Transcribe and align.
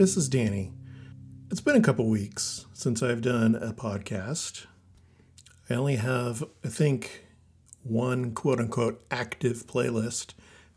This 0.00 0.16
is 0.16 0.30
Danny. 0.30 0.72
It's 1.50 1.60
been 1.60 1.76
a 1.76 1.82
couple 1.82 2.06
weeks 2.06 2.64
since 2.72 3.02
I've 3.02 3.20
done 3.20 3.54
a 3.54 3.74
podcast. 3.74 4.64
I 5.68 5.74
only 5.74 5.96
have, 5.96 6.42
I 6.64 6.68
think, 6.68 7.26
one 7.82 8.32
quote 8.32 8.60
unquote 8.60 9.04
active 9.10 9.66
playlist 9.66 10.32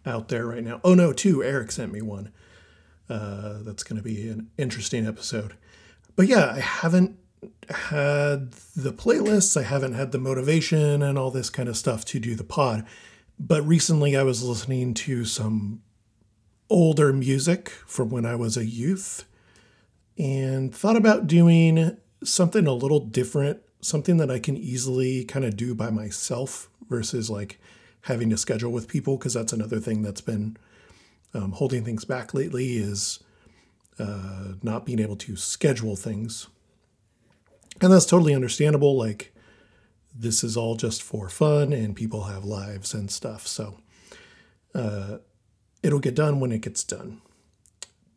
out 0.06 0.28
there 0.28 0.46
right 0.46 0.62
now. 0.62 0.82
Oh, 0.84 0.94
no, 0.94 1.14
two. 1.14 1.42
Eric 1.42 1.72
sent 1.72 1.94
me 1.94 2.02
one. 2.02 2.34
Uh, 3.08 3.60
that's 3.62 3.84
going 3.84 3.96
to 3.96 4.04
be 4.04 4.28
an 4.28 4.50
interesting 4.58 5.08
episode. 5.08 5.54
But 6.18 6.28
yeah, 6.28 6.52
I 6.58 6.60
haven't 6.60 7.18
had 7.70 8.52
the 8.76 8.92
playlists, 8.92 9.56
I 9.56 9.64
haven't 9.64 9.94
had 9.94 10.12
the 10.12 10.20
motivation 10.20 11.02
and 11.02 11.18
all 11.18 11.32
this 11.32 11.50
kind 11.50 11.70
of 11.70 11.78
stuff 11.78 12.04
to 12.08 12.20
do 12.20 12.36
the 12.36 12.44
pod. 12.44 12.86
But 13.40 13.66
recently 13.66 14.18
I 14.18 14.24
was 14.24 14.44
listening 14.44 14.94
to 14.96 15.24
some 15.24 15.82
older 16.70 17.14
music 17.14 17.70
from 17.86 18.10
when 18.10 18.26
I 18.26 18.36
was 18.36 18.58
a 18.58 18.66
youth 18.66 19.26
and 20.18 20.74
thought 20.74 20.96
about 20.96 21.28
doing 21.28 21.98
something 22.24 22.68
a 22.68 22.74
little 22.74 23.00
different, 23.00 23.60
something 23.82 24.18
that 24.18 24.32
I 24.32 24.40
can 24.40 24.58
easily 24.58 25.26
kind 25.26 25.46
of 25.46 25.58
do 25.58 25.76
by 25.76 25.90
myself 25.90 26.70
versus 26.90 27.30
like 27.30 27.60
having 28.02 28.30
to 28.30 28.38
schedule 28.38 28.72
with 28.72 28.88
people 28.88 29.18
because 29.18 29.34
that's 29.34 29.54
another 29.54 29.80
thing 29.80 30.02
that's 30.02 30.22
been 30.22 30.58
um, 31.34 31.54
holding 31.54 31.84
things 31.84 32.06
back 32.06 32.34
lately 32.34 32.78
is 32.78 33.20
uh, 34.00 34.54
not 34.62 34.86
being 34.86 35.00
able 35.00 35.16
to 35.16 35.36
schedule 35.36 35.96
things. 35.96 36.48
And 37.82 37.92
that's 37.92 38.06
totally 38.06 38.36
understandable. 38.36 38.98
Like, 38.98 39.34
this 40.16 40.44
is 40.44 40.56
all 40.56 40.76
just 40.76 41.02
for 41.02 41.28
fun 41.28 41.74
and 41.74 41.96
people 41.96 42.26
have 42.26 42.46
lives 42.46 42.94
and 42.94 43.10
stuff. 43.10 43.48
So, 43.48 43.80
uh, 44.76 45.18
it'll 45.84 46.00
get 46.00 46.16
done 46.16 46.40
when 46.40 46.52
it 46.52 46.62
gets 46.62 46.84
done. 46.84 47.22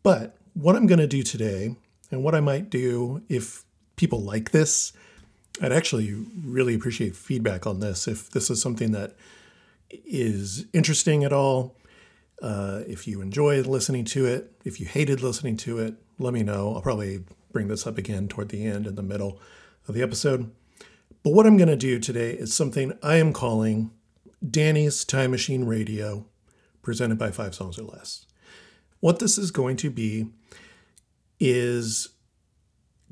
But 0.03 0.37
what 0.55 0.77
I'm 0.77 0.87
going 0.87 1.01
to 1.01 1.07
do 1.07 1.23
today, 1.23 1.77
and 2.11 2.23
what 2.23 2.35
I 2.35 2.41
might 2.41 2.71
do 2.71 3.23
if 3.29 3.65
people 3.97 4.23
like 4.23 4.53
this, 4.53 4.93
I'd 5.61 5.73
actually 5.73 6.15
really 6.45 6.75
appreciate 6.75 7.17
feedback 7.17 7.67
on 7.67 7.81
this. 7.81 8.07
If 8.07 8.31
this 8.31 8.49
is 8.49 8.63
something 8.63 8.93
that 8.93 9.17
is 9.91 10.67
interesting 10.73 11.25
at 11.25 11.33
all, 11.33 11.77
uh, 12.43 12.83
if 12.87 13.09
you 13.09 13.21
enjoyed 13.21 13.67
listening 13.67 14.05
to 14.05 14.27
it, 14.27 14.53
if 14.65 14.79
you 14.79 14.87
hated 14.87 15.23
listening 15.23 15.57
to 15.59 15.79
it, 15.79 15.95
let 16.19 16.33
me 16.33 16.43
know. 16.43 16.75
I'll 16.75 16.83
probably 16.83 17.25
bring 17.53 17.69
this 17.69 17.87
up 17.87 17.99
again 17.99 18.29
toward 18.29 18.51
the 18.51 18.65
end 18.65 18.87
in 18.87 18.95
the 18.95 19.03
middle 19.03 19.41
of 19.89 19.95
the 19.95 20.03
episode. 20.03 20.51
But 21.23 21.33
what 21.33 21.47
I'm 21.47 21.57
going 21.57 21.69
to 21.69 21.77
do 21.77 21.99
today 21.99 22.33
is 22.33 22.53
something 22.55 22.93
I 23.03 23.17
am 23.17 23.33
calling 23.33 23.91
Danny's 24.49 25.05
Time 25.05 25.31
Machine 25.31 25.65
Radio 25.65 26.27
presented 26.87 27.19
by 27.19 27.33
Five 27.33 27.53
Songs 27.53 27.81
or 27.81 27.83
Less. 27.83 28.27
What 29.01 29.19
this 29.19 29.39
is 29.39 29.51
going 29.51 29.77
to 29.79 29.91
be 29.91 30.27
is 31.41 32.11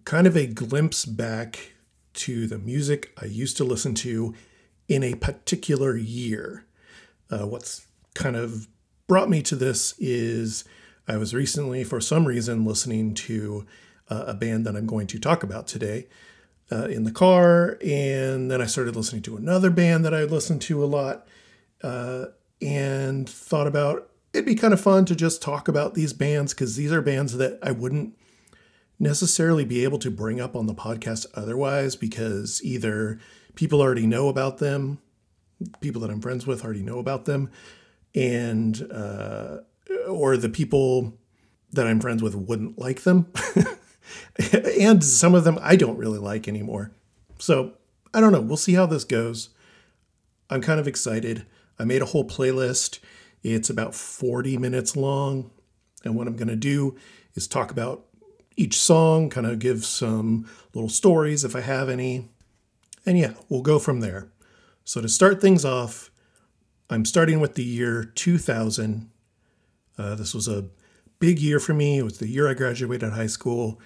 kind 0.04 0.28
of 0.28 0.36
a 0.36 0.46
glimpse 0.46 1.04
back 1.04 1.72
to 2.12 2.46
the 2.46 2.56
music 2.56 3.12
I 3.20 3.24
used 3.24 3.56
to 3.56 3.64
listen 3.64 3.96
to 3.96 4.32
in 4.88 5.02
a 5.02 5.16
particular 5.16 5.96
year. 5.96 6.66
Uh, 7.28 7.48
what's 7.48 7.88
kind 8.14 8.36
of 8.36 8.68
brought 9.08 9.28
me 9.28 9.42
to 9.42 9.56
this 9.56 9.98
is 9.98 10.64
I 11.08 11.16
was 11.16 11.34
recently, 11.34 11.82
for 11.82 12.00
some 12.00 12.28
reason, 12.28 12.64
listening 12.64 13.12
to 13.14 13.66
uh, 14.08 14.26
a 14.28 14.34
band 14.34 14.66
that 14.66 14.76
I'm 14.76 14.86
going 14.86 15.08
to 15.08 15.18
talk 15.18 15.42
about 15.42 15.66
today 15.66 16.06
uh, 16.70 16.84
in 16.84 17.02
the 17.02 17.10
car. 17.10 17.76
And 17.84 18.52
then 18.52 18.62
I 18.62 18.66
started 18.66 18.94
listening 18.94 19.22
to 19.22 19.36
another 19.36 19.70
band 19.70 20.04
that 20.04 20.14
I 20.14 20.22
listened 20.22 20.62
to 20.62 20.84
a 20.84 20.86
lot. 20.86 21.26
And 22.62 23.28
thought 23.28 23.66
about 23.66 24.10
it'd 24.32 24.44
be 24.44 24.56
kind 24.56 24.74
of 24.74 24.80
fun 24.80 25.04
to 25.06 25.14
just 25.14 25.40
talk 25.40 25.68
about 25.68 25.94
these 25.94 26.12
bands 26.12 26.52
because 26.52 26.76
these 26.76 26.92
are 26.92 27.00
bands 27.00 27.36
that 27.36 27.58
I 27.62 27.70
wouldn't 27.70 28.18
necessarily 28.98 29.64
be 29.64 29.84
able 29.84 29.98
to 30.00 30.10
bring 30.10 30.40
up 30.40 30.56
on 30.56 30.66
the 30.66 30.74
podcast 30.74 31.26
otherwise 31.34 31.94
because 31.94 32.60
either 32.64 33.18
people 33.54 33.80
already 33.80 34.06
know 34.06 34.28
about 34.28 34.58
them, 34.58 34.98
people 35.80 36.00
that 36.02 36.10
I'm 36.10 36.20
friends 36.20 36.46
with 36.46 36.64
already 36.64 36.82
know 36.82 36.98
about 36.98 37.24
them, 37.24 37.50
and 38.14 38.86
uh, 38.92 39.58
or 40.08 40.36
the 40.36 40.48
people 40.48 41.14
that 41.72 41.86
I'm 41.86 42.00
friends 42.00 42.22
with 42.22 42.34
wouldn't 42.34 42.78
like 42.78 43.02
them. 43.02 43.32
and 44.80 45.02
some 45.02 45.34
of 45.34 45.44
them 45.44 45.58
I 45.62 45.76
don't 45.76 45.96
really 45.96 46.18
like 46.18 46.48
anymore. 46.48 46.92
So 47.38 47.74
I 48.12 48.20
don't 48.20 48.32
know. 48.32 48.40
We'll 48.40 48.56
see 48.56 48.74
how 48.74 48.86
this 48.86 49.04
goes. 49.04 49.50
I'm 50.50 50.60
kind 50.60 50.78
of 50.78 50.86
excited. 50.86 51.46
I 51.78 51.84
made 51.84 52.02
a 52.02 52.06
whole 52.06 52.24
playlist. 52.24 52.98
It's 53.42 53.70
about 53.70 53.94
40 53.94 54.58
minutes 54.58 54.96
long. 54.96 55.50
And 56.04 56.14
what 56.14 56.26
I'm 56.26 56.36
going 56.36 56.48
to 56.48 56.56
do 56.56 56.96
is 57.34 57.46
talk 57.46 57.70
about 57.70 58.04
each 58.56 58.78
song, 58.78 59.30
kind 59.30 59.46
of 59.46 59.58
give 59.58 59.84
some 59.84 60.48
little 60.72 60.88
stories 60.88 61.44
if 61.44 61.56
I 61.56 61.60
have 61.60 61.88
any. 61.88 62.28
And 63.04 63.18
yeah, 63.18 63.34
we'll 63.48 63.62
go 63.62 63.78
from 63.78 64.00
there. 64.00 64.28
So 64.84 65.00
to 65.00 65.08
start 65.08 65.40
things 65.40 65.64
off, 65.64 66.10
I'm 66.90 67.04
starting 67.04 67.40
with 67.40 67.54
the 67.54 67.64
year 67.64 68.04
2000. 68.04 69.10
Uh, 69.96 70.14
this 70.14 70.34
was 70.34 70.46
a 70.46 70.66
big 71.18 71.38
year 71.38 71.58
for 71.58 71.74
me. 71.74 71.98
It 71.98 72.02
was 72.02 72.18
the 72.18 72.28
year 72.28 72.48
I 72.48 72.54
graduated 72.54 73.12
high 73.12 73.26
school, 73.26 73.80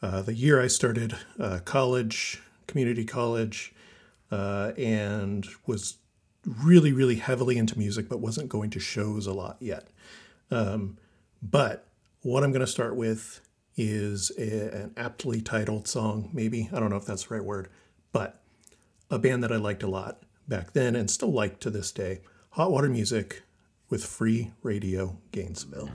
uh, 0.00 0.22
the 0.22 0.34
year 0.34 0.60
I 0.60 0.66
started 0.66 1.16
uh, 1.38 1.60
college, 1.64 2.42
community 2.66 3.04
college, 3.04 3.72
uh, 4.30 4.72
and 4.76 5.46
was 5.66 5.98
really, 6.46 6.92
really 6.92 7.16
heavily 7.16 7.56
into 7.58 7.78
music, 7.78 8.08
but 8.08 8.20
wasn't 8.20 8.48
going 8.48 8.70
to 8.70 8.80
shows 8.80 9.26
a 9.26 9.32
lot 9.32 9.56
yet. 9.60 9.88
Um, 10.50 10.98
but 11.42 11.86
what 12.22 12.44
I'm 12.44 12.52
going 12.52 12.60
to 12.60 12.66
start 12.66 12.96
with 12.96 13.40
is 13.76 14.30
a, 14.38 14.82
an 14.82 14.94
aptly 14.96 15.40
titled 15.40 15.88
song, 15.88 16.30
maybe. 16.32 16.68
I 16.72 16.80
don't 16.80 16.90
know 16.90 16.96
if 16.96 17.06
that's 17.06 17.24
the 17.24 17.34
right 17.34 17.44
word, 17.44 17.68
but 18.12 18.40
a 19.10 19.18
band 19.18 19.42
that 19.42 19.52
I 19.52 19.56
liked 19.56 19.82
a 19.82 19.88
lot 19.88 20.22
back 20.48 20.72
then 20.72 20.96
and 20.96 21.10
still 21.10 21.32
like 21.32 21.60
to 21.60 21.70
this 21.70 21.92
day 21.92 22.20
Hot 22.50 22.70
Water 22.70 22.88
Music 22.88 23.42
with 23.88 24.04
Free 24.04 24.52
Radio 24.62 25.18
Gainesville. 25.32 25.90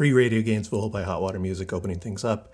Free 0.00 0.14
Radio 0.14 0.40
Gainesville 0.40 0.88
by 0.88 1.02
Hot 1.02 1.20
Water 1.20 1.38
Music 1.38 1.74
opening 1.74 1.98
things 1.98 2.24
up. 2.24 2.50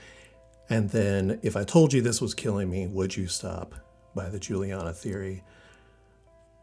And 0.69 0.91
then 0.91 1.39
If 1.45 1.55
I 1.57 1.63
Told 1.63 1.93
You 1.93 2.03
This 2.03 2.21
Was 2.21 2.35
Killing 2.35 2.69
Me, 2.69 2.89
Would 2.89 3.17
You 3.17 3.29
Stop 3.29 3.77
by 4.17 4.29
the 4.29 4.41
Juliana 4.41 4.93
Theory. 4.93 5.45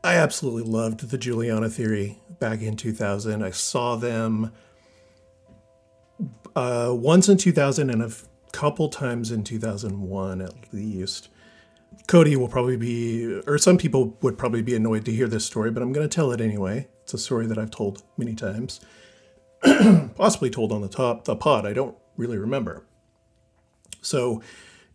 I 0.03 0.15
absolutely 0.15 0.69
loved 0.69 1.09
the 1.09 1.17
Juliana 1.17 1.69
Theory 1.69 2.19
back 2.37 2.61
in 2.61 2.75
2000. 2.75 3.41
I 3.41 3.51
saw 3.51 3.95
them 3.95 4.51
uh, 6.53 6.91
once 6.93 7.29
in 7.29 7.37
2000 7.37 7.89
and 7.89 8.01
a 8.01 8.07
f- 8.07 8.27
couple 8.51 8.89
times 8.89 9.31
in 9.31 9.45
2001 9.45 10.41
at 10.41 10.73
least. 10.73 11.29
Cody 12.07 12.35
will 12.35 12.49
probably 12.49 12.75
be, 12.75 13.39
or 13.47 13.57
some 13.57 13.77
people 13.77 14.17
would 14.21 14.37
probably 14.37 14.61
be 14.61 14.75
annoyed 14.75 15.05
to 15.05 15.13
hear 15.13 15.29
this 15.29 15.45
story, 15.45 15.71
but 15.71 15.81
I'm 15.81 15.93
going 15.93 16.09
to 16.09 16.13
tell 16.13 16.33
it 16.33 16.41
anyway. 16.41 16.89
It's 17.03 17.13
a 17.13 17.17
story 17.17 17.45
that 17.45 17.57
I've 17.57 17.71
told 17.71 18.03
many 18.17 18.35
times, 18.35 18.81
possibly 20.15 20.50
told 20.50 20.72
on 20.72 20.82
the 20.82 20.88
top 20.88 21.25
the 21.25 21.36
pod. 21.36 21.65
I 21.65 21.74
don't 21.74 21.96
really 22.17 22.38
remember. 22.38 22.86
So, 24.01 24.41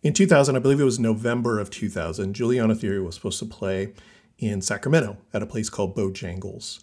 in 0.01 0.13
2000, 0.13 0.55
I 0.55 0.59
believe 0.59 0.79
it 0.79 0.85
was 0.85 0.99
November 0.99 1.59
of 1.59 1.69
2000, 1.69 2.33
Juliana 2.33 2.75
Theory 2.75 3.01
was 3.01 3.15
supposed 3.15 3.39
to 3.39 3.45
play 3.45 3.93
in 4.37 4.61
Sacramento 4.61 5.17
at 5.33 5.43
a 5.43 5.45
place 5.45 5.69
called 5.69 5.95
Bojangles. 5.95 6.79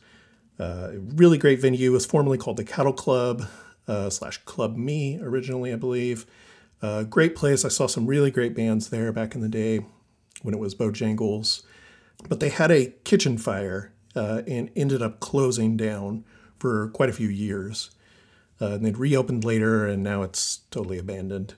Uh, 0.59 0.91
a 0.93 0.99
really 0.99 1.39
great 1.39 1.61
venue. 1.61 1.91
It 1.91 1.95
was 1.95 2.07
formerly 2.07 2.39
called 2.39 2.57
the 2.57 2.65
Cattle 2.65 2.93
Club 2.93 3.47
uh, 3.89 4.11
slash 4.11 4.39
Club 4.39 4.77
Me 4.77 5.19
originally, 5.21 5.73
I 5.73 5.77
believe. 5.77 6.27
Uh, 6.83 7.05
great 7.05 7.35
place. 7.35 7.65
I 7.65 7.69
saw 7.69 7.87
some 7.87 8.07
really 8.07 8.31
great 8.31 8.55
bands 8.55 8.91
there 8.91 9.13
back 9.13 9.35
in 9.35 9.41
the 9.41 9.49
day 9.49 9.85
when 10.43 10.55
it 10.55 10.61
was 10.61 10.75
Bojangles. 10.75 11.63
But 12.29 12.41
they 12.41 12.49
had 12.49 12.71
a 12.71 12.93
kitchen 13.05 13.39
fire 13.39 13.93
uh, 14.15 14.43
and 14.47 14.71
ended 14.77 15.03
up 15.03 15.21
closing 15.21 15.77
down 15.77 16.25
for 16.59 16.89
quite 16.89 17.09
a 17.09 17.15
few 17.15 17.29
years. 17.29 17.91
Uh, 18.61 18.73
and 18.73 18.85
they'd 18.85 18.97
reopened 18.97 19.45
later, 19.45 19.87
and 19.87 20.03
now 20.03 20.23
it's 20.23 20.61
totally 20.71 20.99
abandoned. 20.99 21.55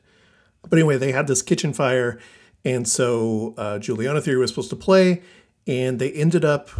But 0.62 0.78
anyway, 0.78 0.97
they 0.99 1.12
had 1.12 1.28
this 1.28 1.43
kitchen 1.43 1.73
fire, 1.73 2.19
and 2.64 2.88
so 2.88 3.55
uh, 3.57 3.78
Juliana 3.78 4.21
Theory 4.21 4.38
was 4.38 4.50
supposed 4.50 4.71
to 4.71 4.76
play, 4.76 5.23
and 5.67 5.99
they 5.99 6.11
ended 6.11 6.45
up 6.45 6.71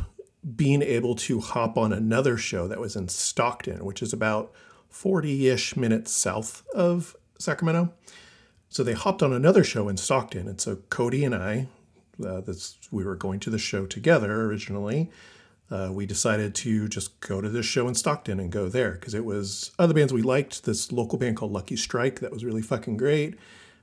being 0.57 0.83
able 0.83 1.15
to 1.15 1.41
hop 1.41 1.77
on 1.77 1.93
another 1.93 2.37
show 2.37 2.67
that 2.69 2.81
was 2.81 2.97
in 2.97 3.09
Stockton, 3.09 3.85
which 3.85 4.03
is 4.03 4.13
about 4.13 4.53
40 4.89 5.49
ish 5.49 5.77
minutes 5.77 6.13
south 6.13 6.67
of 6.75 7.17
Sacramento. 7.39 7.93
So 8.69 8.83
they 8.83 8.93
hopped 8.93 9.23
on 9.23 9.33
another 9.33 9.65
show 9.65 9.89
in 9.89 9.97
Stockton. 9.97 10.49
And 10.49 10.61
so 10.61 10.77
Cody 10.91 11.25
and 11.25 11.35
I, 11.35 11.69
uh, 12.25 12.41
this, 12.41 12.77
we 12.91 13.05
were 13.05 13.17
going 13.17 13.41
to 13.41 13.51
the 13.51 13.59
show 13.59 13.87
together 13.87 14.43
originally. 14.45 15.11
Uh, 15.71 15.91
we 15.93 16.07
decided 16.07 16.55
to 16.55 16.89
just 16.89 17.21
go 17.21 17.41
to 17.41 17.49
this 17.49 17.67
show 17.67 17.89
in 17.89 17.95
Stockton 17.95 18.41
and 18.41 18.51
go 18.51 18.69
there 18.69 18.93
because 18.93 19.13
it 19.13 19.25
was 19.25 19.71
other 19.79 19.93
bands 19.93 20.13
we 20.13 20.23
liked. 20.23 20.65
This 20.65 20.91
local 20.91 21.19
band 21.19 21.37
called 21.37 21.53
Lucky 21.53 21.77
Strike 21.77 22.21
that 22.21 22.33
was 22.33 22.45
really 22.45 22.63
fucking 22.63 22.97
great. 22.97 23.35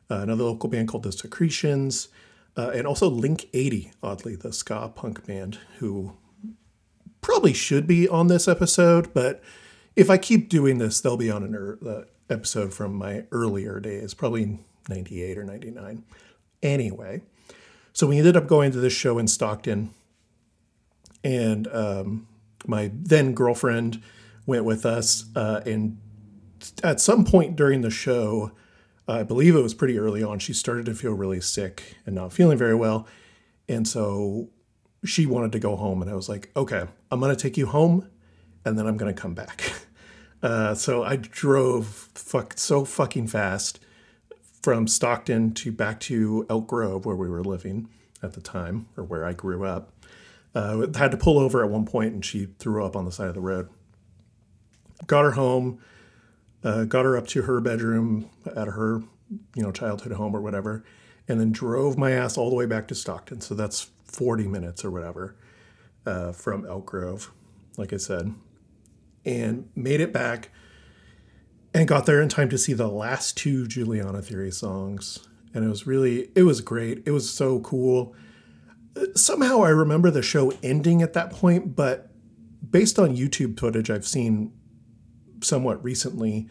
Uh, 0.10 0.20
another 0.20 0.44
local 0.44 0.70
band 0.70 0.88
called 0.88 1.04
The 1.04 1.12
Secretions, 1.12 2.10
uh, 2.58 2.72
and 2.74 2.88
also 2.88 3.10
Link 3.10 3.48
80, 3.54 3.92
oddly, 4.01 4.36
the 4.36 4.54
ska 4.54 4.92
punk 4.96 5.25
band 5.25 5.60
who 5.80 6.13
probably 7.22 7.54
should 7.54 7.88
be 7.88 8.08
on 8.08 8.27
this 8.27 8.48
episode, 8.48 9.13
but 9.13 9.44
if 9.96 10.10
I 10.10 10.18
keep 10.18 10.48
doing 10.50 10.77
this, 10.77 11.01
they'll 11.01 11.18
be 11.18 11.32
on 11.32 11.44
an 11.44 11.56
er- 11.56 12.08
episode 12.30 12.74
from 12.74 12.94
my 12.94 13.25
earlier 13.32 13.80
days, 13.80 14.13
probably 14.13 14.60
98 14.89 15.38
or 15.38 15.44
99. 15.44 16.04
Anyway, 16.62 17.22
so 17.94 18.08
we 18.08 18.18
ended 18.18 18.38
up 18.38 18.48
going 18.48 18.72
to 18.72 18.80
this 18.80 18.94
show 18.94 19.18
in 19.18 19.27
Stockton, 19.27 19.92
and 21.25 21.67
um, 21.74 22.27
my 22.67 22.91
then 22.94 23.34
girlfriend 23.34 24.01
went 24.46 24.63
with 24.63 24.86
us, 24.86 25.25
uh, 25.36 25.62
and 25.65 25.98
at 26.84 27.01
some 27.01 27.25
point 27.25 27.55
during 27.55 27.82
the 27.82 27.89
show, 27.89 28.51
I 29.08 29.24
believe 29.24 29.55
it 29.55 29.62
was 29.62 29.74
pretty 29.74 29.98
early 29.98 30.24
on, 30.24 30.39
she 30.39 30.53
started 30.53 30.86
to 30.86 30.94
feel 30.94 31.13
really 31.13 31.41
sick 31.41 31.98
and 32.05 32.15
not 32.15 32.32
feeling 32.32 32.58
very 32.58 32.75
well, 32.75 33.08
and 33.67 33.88
so 33.88 34.50
she 35.03 35.25
wanted 35.25 35.51
to 35.53 35.60
go 35.60 35.75
home, 35.75 36.01
and 36.01 36.10
I 36.10 36.15
was 36.15 36.29
like, 36.29 36.51
okay, 36.55 36.86
I'm 37.12 37.20
gonna 37.20 37.36
take 37.36 37.58
you 37.58 37.65
home, 37.65 38.08
and 38.63 38.77
then 38.77 38.86
I'm 38.88 38.96
gonna 38.96 39.13
come 39.13 39.34
back. 39.34 39.74
Uh, 40.44 40.75
so 40.75 41.03
I 41.03 41.15
drove 41.15 41.88
fuck 41.88 42.53
so 42.58 42.86
fucking 42.86 43.25
fast 43.25 43.79
from 44.62 44.88
Stockton 44.88 45.53
to 45.55 45.72
back 45.72 46.00
to 46.01 46.46
Elk 46.51 46.67
Grove 46.67 47.03
where 47.03 47.15
we 47.15 47.27
were 47.27 47.44
living 47.44 47.89
at 48.22 48.34
the 48.34 48.41
time, 48.41 48.86
or 48.96 49.03
where 49.03 49.25
I 49.25 49.34
grew 49.34 49.65
up. 49.65 49.91
Uh, 50.56 50.88
had 50.98 51.12
to 51.12 51.18
pull 51.18 51.38
over 51.38 51.64
at 51.64 51.70
one 51.70 51.86
point, 51.86 52.14
and 52.14 52.24
she 52.24 52.48
threw 52.60 52.84
up 52.86 52.96
on 52.96 53.06
the 53.06 53.12
side 53.12 53.28
of 53.28 53.36
the 53.36 53.42
road. 53.42 53.70
Got 55.06 55.24
her 55.24 55.32
home, 55.32 55.80
uh, 56.64 56.86
got 56.86 57.04
her 57.04 57.18
up 57.18 57.28
to 57.28 57.44
her 57.44 57.60
bedroom 57.60 58.30
at 58.56 58.70
her, 58.70 59.04
you 59.54 59.62
know, 59.62 59.72
childhood 59.72 60.14
home 60.14 60.34
or 60.36 60.42
whatever, 60.42 60.84
and 61.28 61.40
then 61.40 61.52
drove 61.52 61.98
my 61.98 62.12
ass 62.12 62.38
all 62.38 62.50
the 62.50 62.56
way 62.56 62.66
back 62.66 62.88
to 62.88 62.96
Stockton. 62.96 63.42
So 63.42 63.54
that's 63.54 63.90
40 64.06 64.48
minutes 64.48 64.86
or 64.86 64.92
whatever 64.92 65.36
uh, 66.06 66.32
from 66.32 66.66
Elk 66.66 66.86
Grove, 66.86 67.32
like 67.78 67.92
I 67.92 67.98
said, 67.98 68.34
and 69.26 69.70
made 69.76 70.00
it 70.00 70.14
back 70.14 70.50
and 71.74 71.88
got 71.88 72.06
there 72.06 72.22
in 72.22 72.30
time 72.30 72.50
to 72.50 72.58
see 72.58 72.72
the 72.72 72.88
last 72.88 73.36
two 73.36 73.68
Juliana 73.68 74.22
Theory 74.22 74.52
songs. 74.52 75.28
And 75.54 75.66
it 75.66 75.68
was 75.68 75.86
really, 75.86 76.30
it 76.34 76.44
was 76.44 76.62
great. 76.62 77.04
It 77.06 77.12
was 77.12 77.30
so 77.30 77.60
cool. 77.60 78.16
Somehow 79.16 79.64
I 79.64 79.70
remember 79.70 80.10
the 80.10 80.22
show 80.22 80.54
ending 80.64 81.02
at 81.02 81.14
that 81.14 81.32
point, 81.32 81.75
but 81.75 82.10
based 82.70 82.98
on 82.98 83.16
YouTube 83.16 83.60
footage 83.60 83.90
I've 83.90 84.08
seen 84.08 84.54
somewhat 85.42 85.84
recently, 85.84 86.50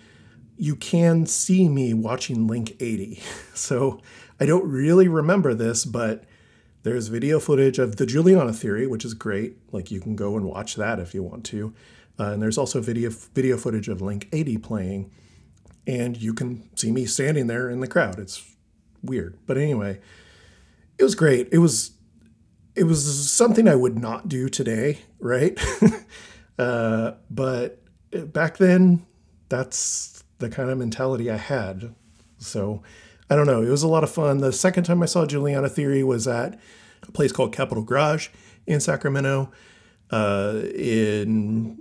you 0.56 0.76
can 0.76 1.26
see 1.26 1.68
me 1.68 1.94
watching 1.94 2.46
Link 2.46 2.76
80. 2.80 3.22
So 3.54 4.00
I 4.40 4.46
don't 4.46 4.68
really 4.68 5.06
remember 5.06 5.54
this, 5.54 5.84
but 5.84 6.24
there's 6.82 7.06
video 7.06 7.38
footage 7.38 7.78
of 7.78 7.96
the 7.96 8.04
Juliana 8.04 8.52
Theory, 8.52 8.84
which 8.86 9.04
is 9.04 9.14
great. 9.14 9.56
Like 9.72 9.92
you 9.92 10.00
can 10.00 10.16
go 10.16 10.36
and 10.36 10.44
watch 10.44 10.74
that 10.74 10.98
if 10.98 11.14
you 11.14 11.22
want 11.22 11.44
to. 11.46 11.72
Uh, 12.18 12.32
and 12.32 12.42
there's 12.42 12.58
also 12.58 12.80
video 12.80 13.10
video 13.10 13.56
footage 13.56 13.88
of 13.88 14.02
Link 14.02 14.28
80 14.32 14.58
playing, 14.58 15.10
and 15.86 16.16
you 16.16 16.34
can 16.34 16.68
see 16.76 16.92
me 16.92 17.06
standing 17.06 17.46
there 17.46 17.70
in 17.70 17.80
the 17.80 17.86
crowd. 17.86 18.18
It's 18.18 18.54
weird, 19.02 19.38
but 19.46 19.56
anyway, 19.56 20.00
it 20.98 21.04
was 21.04 21.14
great. 21.14 21.48
It 21.52 21.58
was 21.58 21.92
it 22.74 22.84
was 22.84 23.30
something 23.30 23.68
I 23.68 23.74
would 23.74 23.98
not 23.98 24.28
do 24.28 24.48
today, 24.48 24.98
right? 25.20 25.58
uh, 26.58 27.12
but 27.30 27.82
back 28.32 28.56
then, 28.56 29.06
that's 29.48 30.24
the 30.38 30.48
kind 30.48 30.70
of 30.70 30.78
mentality 30.78 31.30
I 31.30 31.36
had. 31.36 31.94
So 32.38 32.82
I 33.30 33.36
don't 33.36 33.46
know. 33.46 33.62
It 33.62 33.70
was 33.70 33.82
a 33.82 33.88
lot 33.88 34.04
of 34.04 34.10
fun. 34.10 34.38
The 34.38 34.52
second 34.52 34.84
time 34.84 35.02
I 35.02 35.06
saw 35.06 35.26
Juliana 35.26 35.68
Theory 35.68 36.02
was 36.02 36.26
at 36.26 36.58
a 37.02 37.12
place 37.12 37.32
called 37.32 37.54
Capitol 37.54 37.84
Garage 37.84 38.28
in 38.66 38.80
Sacramento 38.80 39.50
uh, 40.10 40.62
in 40.74 41.80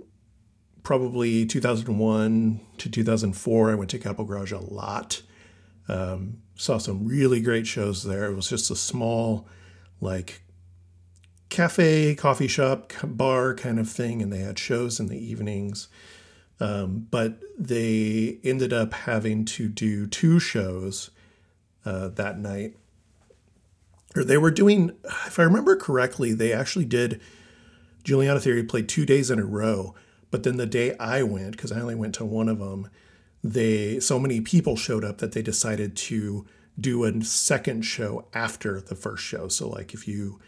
probably 0.82 1.46
2001 1.46 2.60
to 2.78 2.90
2004. 2.90 3.70
I 3.70 3.74
went 3.74 3.90
to 3.90 3.98
Capitol 3.98 4.24
Garage 4.26 4.52
a 4.52 4.58
lot. 4.58 5.22
Um, 5.88 6.42
saw 6.54 6.78
some 6.78 7.06
really 7.06 7.40
great 7.40 7.66
shows 7.66 8.04
there. 8.04 8.26
It 8.26 8.34
was 8.34 8.48
just 8.48 8.70
a 8.70 8.76
small, 8.76 9.48
like, 10.00 10.43
cafe, 11.54 12.16
coffee 12.16 12.48
shop, 12.48 12.92
bar 13.04 13.54
kind 13.54 13.78
of 13.78 13.88
thing, 13.88 14.20
and 14.20 14.32
they 14.32 14.40
had 14.40 14.58
shows 14.58 14.98
in 14.98 15.06
the 15.06 15.16
evenings. 15.16 15.86
Um, 16.58 17.06
but 17.10 17.40
they 17.56 18.38
ended 18.42 18.72
up 18.72 18.92
having 18.92 19.44
to 19.46 19.68
do 19.68 20.06
two 20.06 20.40
shows 20.40 21.10
uh, 21.84 22.08
that 22.08 22.38
night. 22.38 22.74
Or 24.16 24.24
they 24.24 24.36
were 24.36 24.50
doing, 24.50 24.92
if 25.26 25.38
I 25.38 25.44
remember 25.44 25.76
correctly, 25.76 26.32
they 26.32 26.52
actually 26.52 26.84
did 26.84 27.20
Juliana 28.02 28.40
Theory 28.40 28.64
played 28.64 28.88
two 28.88 29.06
days 29.06 29.30
in 29.30 29.38
a 29.38 29.44
row. 29.44 29.94
But 30.32 30.42
then 30.42 30.56
the 30.56 30.66
day 30.66 30.96
I 30.98 31.22
went, 31.22 31.52
because 31.52 31.70
I 31.70 31.80
only 31.80 31.94
went 31.94 32.16
to 32.16 32.24
one 32.24 32.48
of 32.48 32.58
them, 32.58 32.88
they 33.44 34.00
so 34.00 34.18
many 34.18 34.40
people 34.40 34.74
showed 34.74 35.04
up 35.04 35.18
that 35.18 35.32
they 35.32 35.42
decided 35.42 35.96
to 35.96 36.46
do 36.80 37.04
a 37.04 37.22
second 37.22 37.82
show 37.82 38.26
after 38.34 38.80
the 38.80 38.96
first 38.96 39.22
show. 39.22 39.46
So 39.46 39.68
like 39.68 39.94
if 39.94 40.08
you 40.08 40.40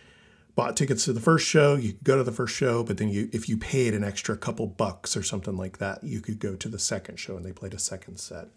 bought 0.57 0.75
tickets 0.75 1.05
to 1.05 1.13
the 1.13 1.21
first 1.21 1.47
show, 1.47 1.77
you 1.77 1.93
could 1.93 2.03
go 2.03 2.17
to 2.17 2.25
the 2.25 2.33
first 2.33 2.57
show, 2.57 2.83
but 2.83 2.97
then 2.97 3.09
you 3.09 3.29
if 3.33 3.49
you 3.49 3.57
paid 3.57 3.95
an 3.95 4.03
extra 4.03 4.37
couple 4.37 4.67
bucks 4.67 5.17
or 5.17 5.23
something 5.23 5.57
like 5.57 5.79
that, 5.79 6.03
you 6.03 6.21
could 6.21 6.41
go 6.41 6.57
to 6.57 6.69
the 6.69 6.79
second 6.79 7.21
show 7.21 7.37
and 7.37 7.45
they 7.45 7.53
played 7.53 7.75
a 7.75 7.79
second 7.79 8.19
set. 8.19 8.49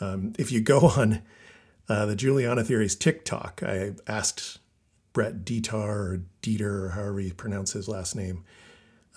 Um, 0.00 0.32
if 0.38 0.50
you 0.50 0.60
go 0.60 0.78
on 0.96 1.22
uh, 1.88 2.06
the 2.06 2.16
Juliana 2.16 2.64
Theory's 2.64 2.96
TikTok, 2.96 3.62
I 3.64 3.92
asked 4.06 4.58
Brett 5.12 5.44
Detar 5.44 5.74
or 5.74 6.22
Dieter 6.42 6.84
or 6.84 6.88
however 6.90 7.20
you 7.20 7.34
pronounce 7.34 7.72
his 7.72 7.88
last 7.88 8.16
name 8.16 8.44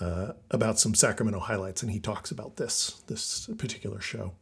uh, 0.02 0.34
about 0.50 0.80
some 0.80 0.94
Sacramento 0.94 1.40
highlights, 1.40 1.82
and 1.82 1.92
he 1.92 2.00
talks 2.00 2.30
about 2.30 2.58
this 2.58 3.02
this 3.08 3.50
particular 3.58 4.02
show. 4.02 4.34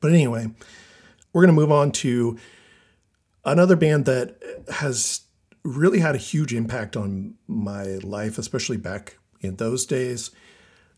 But 0.00 0.12
anyway, 0.12 0.46
we're 1.32 1.42
going 1.42 1.54
to 1.54 1.60
move 1.60 1.72
on 1.72 1.90
to 1.92 2.38
another 3.44 3.74
band 3.74 4.04
that 4.04 4.36
has 4.72 5.22
really 5.64 6.00
had 6.00 6.14
a 6.14 6.18
huge 6.18 6.52
impact 6.54 6.96
on 6.96 7.34
my 7.46 7.84
life, 8.02 8.38
especially 8.38 8.76
back 8.76 9.18
in 9.40 9.56
those 9.56 9.86
days. 9.86 10.30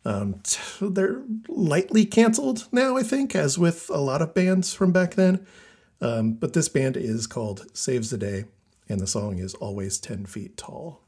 Um, 0.05 0.43
they're 0.81 1.23
lightly 1.49 2.05
canceled 2.05 2.69
now, 2.73 2.97
I 2.97 3.03
think, 3.03 3.35
as 3.35 3.59
with 3.59 3.91
a 3.91 4.01
lot 4.01 4.23
of 4.23 4.35
bands 4.35 4.75
from 4.75 4.93
back 4.93 5.15
then. 5.15 5.47
Um, 6.01 6.35
but 6.35 6.53
this 6.53 6.69
band 6.69 6.97
is 6.97 7.27
called 7.27 7.67
Saves 7.73 8.11
the 8.11 8.19
Day, 8.19 8.45
and 8.89 9.01
the 9.01 9.07
song 9.07 9.39
is 9.39 9.55
Always 9.55 9.99
10 9.99 10.27
Feet 10.27 10.57
Tall. 10.57 11.04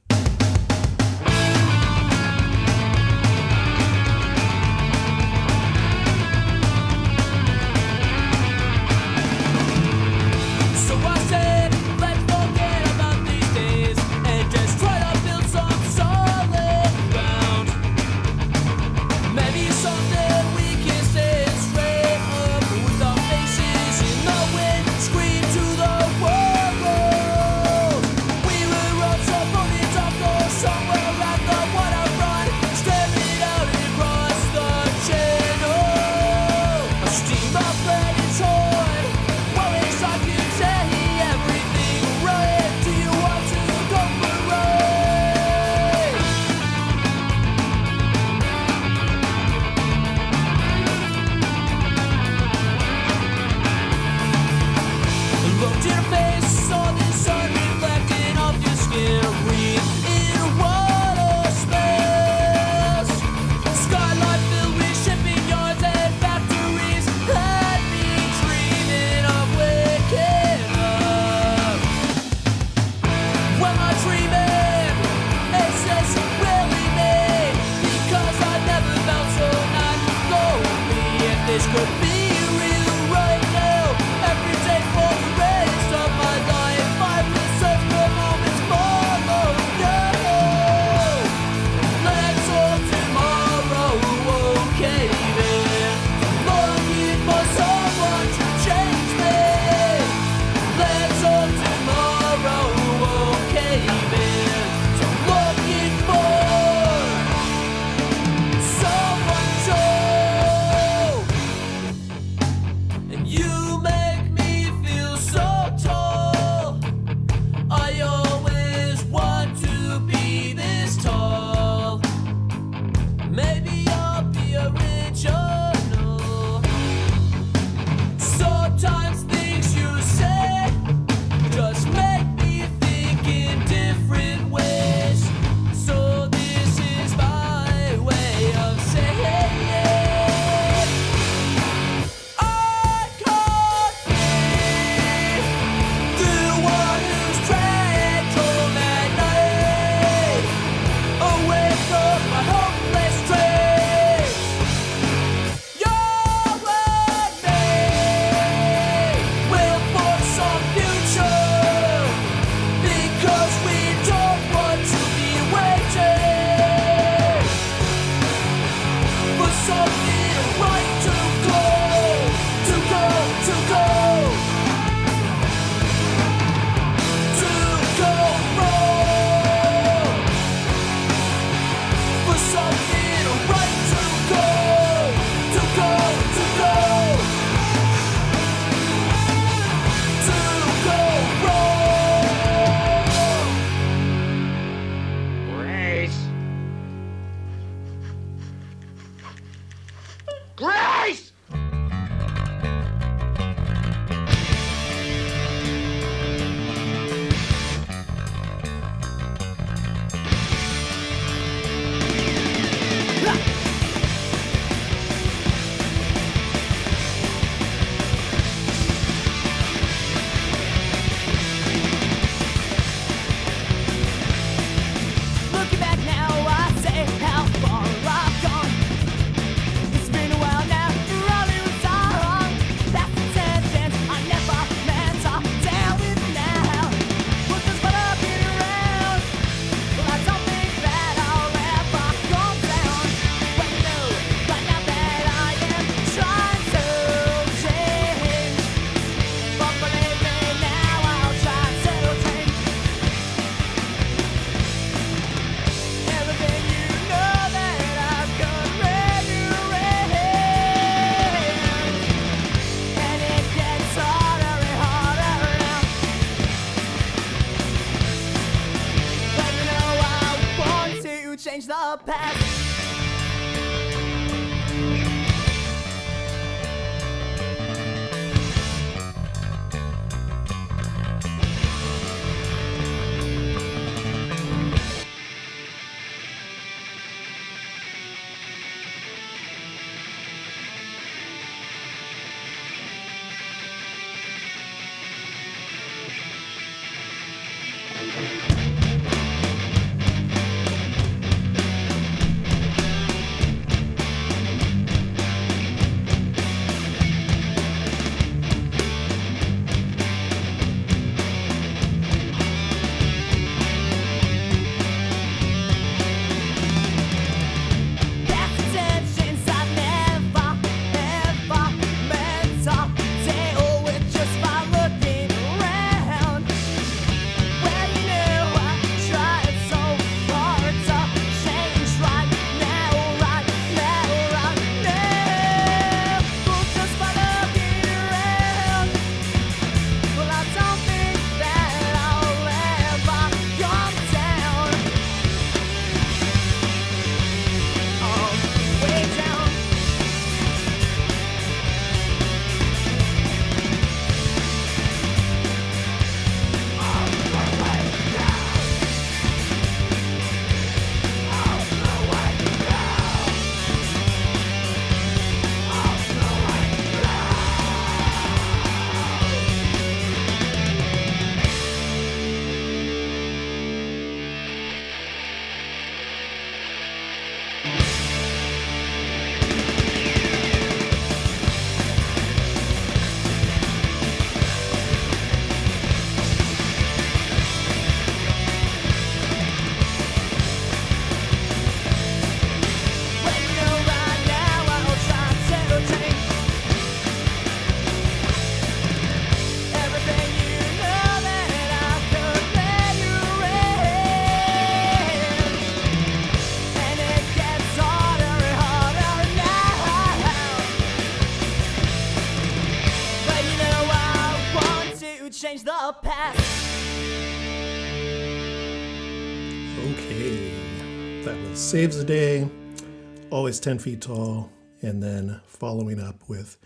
Always 423.30 423.58
10 423.60 423.78
Feet 423.80 424.00
Tall, 424.00 424.50
and 424.80 425.02
then 425.02 425.40
following 425.46 426.00
up 426.00 426.28
with 426.28 426.56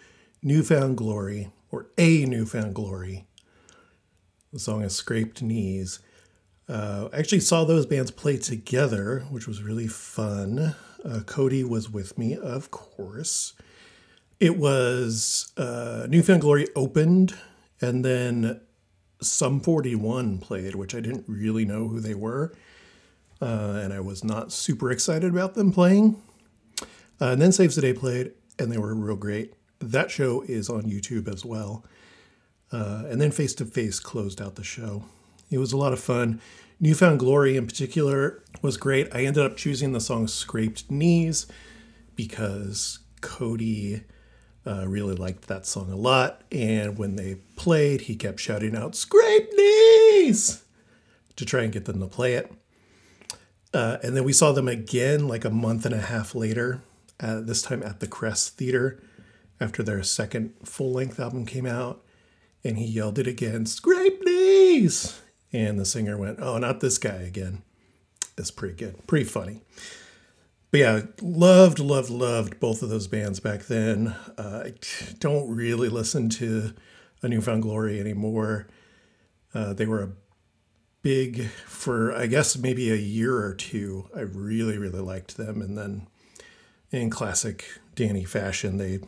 Newfound 0.43 0.97
Glory, 0.97 1.51
or 1.71 1.87
A 1.97 2.25
Newfound 2.27 2.75
Glory. 2.75 3.27
The 4.53 4.59
song 4.59 4.83
is 4.83 4.95
Scraped 4.95 5.43
Knees. 5.43 6.01
Uh, 6.69 7.09
I 7.13 7.19
actually 7.19 7.41
saw 7.41 7.65
those 7.65 7.87
bands 7.87 8.11
play 8.11 8.37
together, 8.37 9.25
which 9.31 9.49
was 9.49 9.63
really 9.63 9.87
fun. 9.87 10.75
Uh, 11.05 11.21
Cody 11.27 11.65
was 11.65 11.91
with 11.91 12.19
me, 12.19 12.37
of 12.37 12.71
course. 12.71 13.55
It 14.39 14.59
was 14.59 15.53
uh, 15.57 16.07
Newfound 16.09 16.43
Glory 16.43 16.69
opened, 16.77 17.35
and 17.81 18.05
then 18.05 18.61
Sum 19.23 19.61
41 19.61 20.39
played, 20.39 20.75
which 20.75 20.95
I 20.95 21.01
didn't 21.01 21.25
really 21.27 21.65
know 21.65 21.89
who 21.89 22.01
they 22.01 22.15
were 22.15 22.53
uh, 23.41 23.81
and 23.83 23.93
I 23.93 24.01
was 24.01 24.23
not 24.23 24.53
super 24.53 24.91
excited 24.91 25.31
about 25.33 25.55
them 25.55 25.73
playing. 25.73 26.21
Uh, 27.21 27.27
and 27.27 27.43
then 27.43 27.53
Saves 27.53 27.77
the 27.77 27.83
Day 27.83 27.93
played, 27.93 28.33
and 28.59 28.73
they 28.73 28.79
were 28.79 28.95
real 28.95 29.17
great. 29.17 29.55
That 29.79 30.11
show 30.11 30.43
is 30.43 30.69
on 30.69 30.83
YouTube 30.83 31.29
as 31.29 31.45
well. 31.45 31.85
Uh, 32.73 33.05
and 33.09 33.21
then 33.21 33.31
Face 33.31 33.55
to 33.55 33.65
Face 33.65 33.99
closed 33.99 34.41
out 34.41 34.55
the 34.55 34.65
show. 34.65 35.05
It 35.51 35.59
was 35.59 35.73
a 35.73 35.77
lot 35.77 35.93
of 35.93 36.01
fun. 36.01 36.41
Newfound 36.79 37.19
Glory 37.19 37.57
in 37.57 37.67
particular 37.67 38.43
was 38.63 38.77
great. 38.77 39.15
I 39.15 39.25
ended 39.25 39.45
up 39.45 39.57
choosing 39.57 39.93
the 39.93 40.01
song 40.01 40.29
Scraped 40.29 40.91
Knees 40.91 41.47
because 42.15 43.01
Cody 43.21 44.05
uh, 44.67 44.87
really 44.87 45.15
liked 45.15 45.49
that 45.49 45.67
song 45.67 45.91
a 45.91 45.97
lot. 45.97 46.43
And 46.53 46.97
when 46.97 47.17
they 47.17 47.37
played, 47.57 48.03
he 48.03 48.17
kept 48.17 48.41
shouting 48.41 48.77
out, 48.77 48.95
Scraped 48.95 49.53
Knees! 49.57 50.65
to 51.37 51.47
try 51.47 51.63
and 51.63 51.73
get 51.73 51.87
them 51.87 52.01
to 52.01 52.07
play 52.07 52.35
it. 52.35 52.53
Uh, 53.73 53.97
and 54.03 54.17
then 54.17 54.25
we 54.25 54.33
saw 54.33 54.53
them 54.53 54.69
again 54.69 55.27
like 55.27 55.45
a 55.45 55.51
month 55.51 55.87
and 55.87 55.95
a 55.95 56.01
half 56.01 56.35
later, 56.35 56.83
uh, 57.21 57.41
this 57.41 57.63
time 57.63 57.83
at 57.83 58.01
the 58.01 58.07
Crest 58.07 58.57
Theater 58.57 59.03
after 59.61 59.83
their 59.83 60.03
second 60.03 60.55
full 60.65 60.93
length 60.93 61.21
album 61.21 61.47
came 61.47 61.67
out. 61.67 62.03
And 62.63 62.77
he 62.77 62.85
yelled 62.85 63.19
it 63.19 63.27
again, 63.27 63.65
Scrape 63.67 64.23
knees! 64.23 65.21
And 65.53 65.79
the 65.79 65.87
singer 65.87 66.17
went, 66.19 66.39
Oh, 66.41 66.59
not 66.59 66.81
this 66.81 66.99
guy 66.99 67.23
again. 67.23 67.63
It's 68.37 68.51
pretty 68.51 68.75
good, 68.75 69.07
pretty 69.07 69.25
funny. 69.25 69.63
But 70.71 70.81
yeah, 70.81 71.01
loved, 71.21 71.79
loved, 71.79 72.11
loved 72.11 72.61
both 72.61 72.83
of 72.83 72.91
those 72.91 73.09
bands 73.09 73.41
back 73.41 73.65
then. 73.65 74.15
Uh, 74.39 74.65
I 74.67 74.75
don't 75.19 75.51
really 75.51 75.89
listen 75.89 76.29
to 76.31 76.75
A 77.23 77.29
Newfound 77.29 77.63
Glory 77.63 77.99
anymore. 77.99 78.69
Uh, 79.53 79.73
they 79.73 79.87
were 79.87 80.03
a 80.03 80.13
big 81.03 81.47
for 81.67 82.15
I 82.15 82.27
guess 82.27 82.57
maybe 82.57 82.91
a 82.91 82.97
year 82.97 83.37
or 83.39 83.55
two. 83.55 84.09
I 84.15 84.21
really 84.21 84.79
really 84.79 85.01
liked 85.01 85.37
them, 85.37 85.61
and 85.61 85.77
then 85.77 86.07
in 86.91 87.11
classic 87.11 87.65
Danny 87.95 88.25
fashion, 88.25 88.77
they 88.77 89.01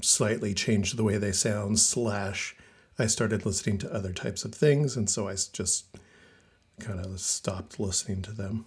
slightly 0.00 0.54
changed 0.54 0.96
the 0.96 1.04
way 1.04 1.18
they 1.18 1.32
sound. 1.32 1.78
Slash, 1.78 2.56
I 2.98 3.06
started 3.06 3.44
listening 3.44 3.78
to 3.78 3.92
other 3.92 4.12
types 4.12 4.44
of 4.44 4.54
things, 4.54 4.96
and 4.96 5.08
so 5.08 5.28
I 5.28 5.36
just 5.52 5.86
kind 6.80 7.00
of 7.00 7.20
stopped 7.20 7.80
listening 7.80 8.22
to 8.22 8.32
them. 8.32 8.66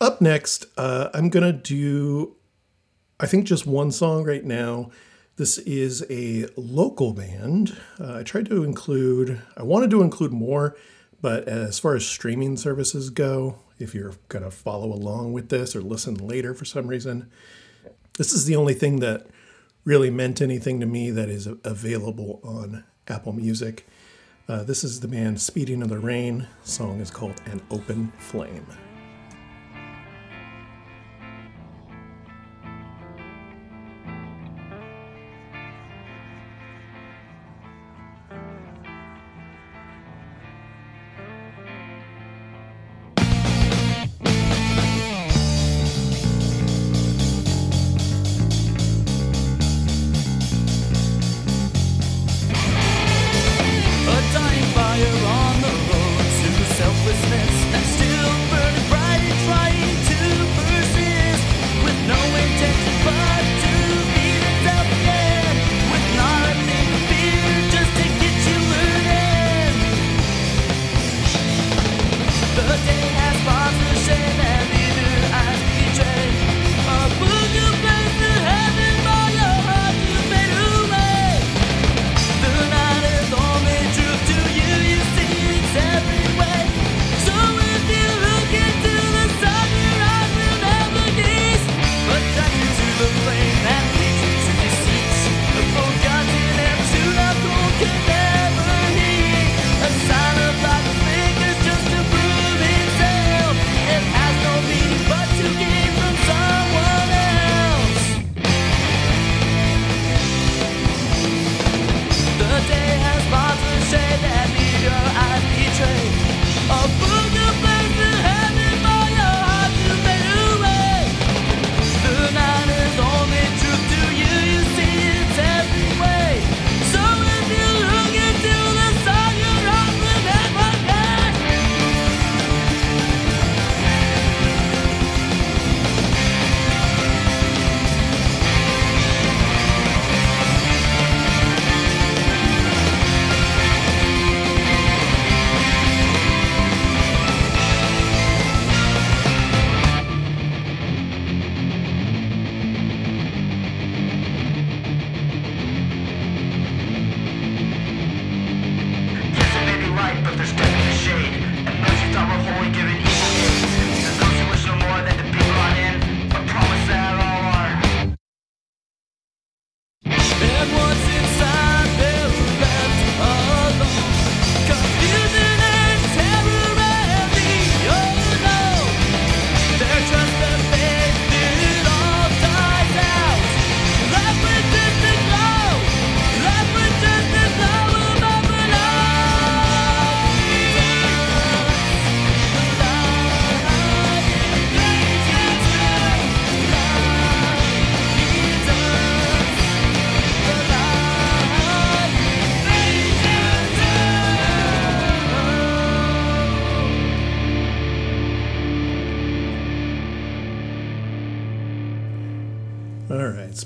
Up 0.00 0.20
next, 0.20 0.66
uh, 0.76 1.08
I'm 1.12 1.28
gonna 1.28 1.52
do 1.52 2.36
I 3.20 3.26
think 3.26 3.46
just 3.46 3.66
one 3.66 3.90
song 3.90 4.22
right 4.24 4.44
now. 4.44 4.90
This 5.36 5.58
is 5.58 6.06
a 6.08 6.46
local 6.56 7.12
band. 7.12 7.76
Uh, 7.98 8.18
I 8.18 8.22
tried 8.22 8.46
to 8.46 8.62
include, 8.62 9.42
I 9.56 9.64
wanted 9.64 9.90
to 9.90 10.02
include 10.02 10.32
more, 10.32 10.76
but 11.20 11.48
as 11.48 11.80
far 11.80 11.96
as 11.96 12.06
streaming 12.06 12.56
services 12.56 13.10
go, 13.10 13.58
if 13.78 13.94
you're 13.94 14.14
going 14.28 14.44
to 14.44 14.50
follow 14.50 14.92
along 14.92 15.32
with 15.32 15.48
this 15.48 15.74
or 15.74 15.80
listen 15.80 16.14
later 16.14 16.54
for 16.54 16.64
some 16.64 16.86
reason, 16.86 17.30
this 18.16 18.32
is 18.32 18.46
the 18.46 18.56
only 18.56 18.74
thing 18.74 19.00
that 19.00 19.26
really 19.84 20.10
meant 20.10 20.42
anything 20.42 20.80
to 20.80 20.86
me 20.86 21.10
that 21.10 21.28
is 21.28 21.46
available 21.64 22.40
on 22.42 22.84
Apple 23.06 23.32
Music. 23.32 23.86
Uh, 24.48 24.62
this 24.62 24.82
is 24.82 25.00
the 25.00 25.08
band 25.08 25.40
Speeding 25.40 25.82
in 25.82 25.88
the 25.88 25.98
Rain. 25.98 26.46
song 26.64 27.00
is 27.00 27.10
called 27.10 27.40
An 27.46 27.60
Open 27.70 28.12
Flame. 28.18 28.66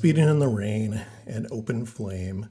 Speeding 0.02 0.28
in 0.28 0.40
the 0.40 0.48
Rain 0.48 1.00
and 1.28 1.46
Open 1.52 1.86
Flame. 1.86 2.48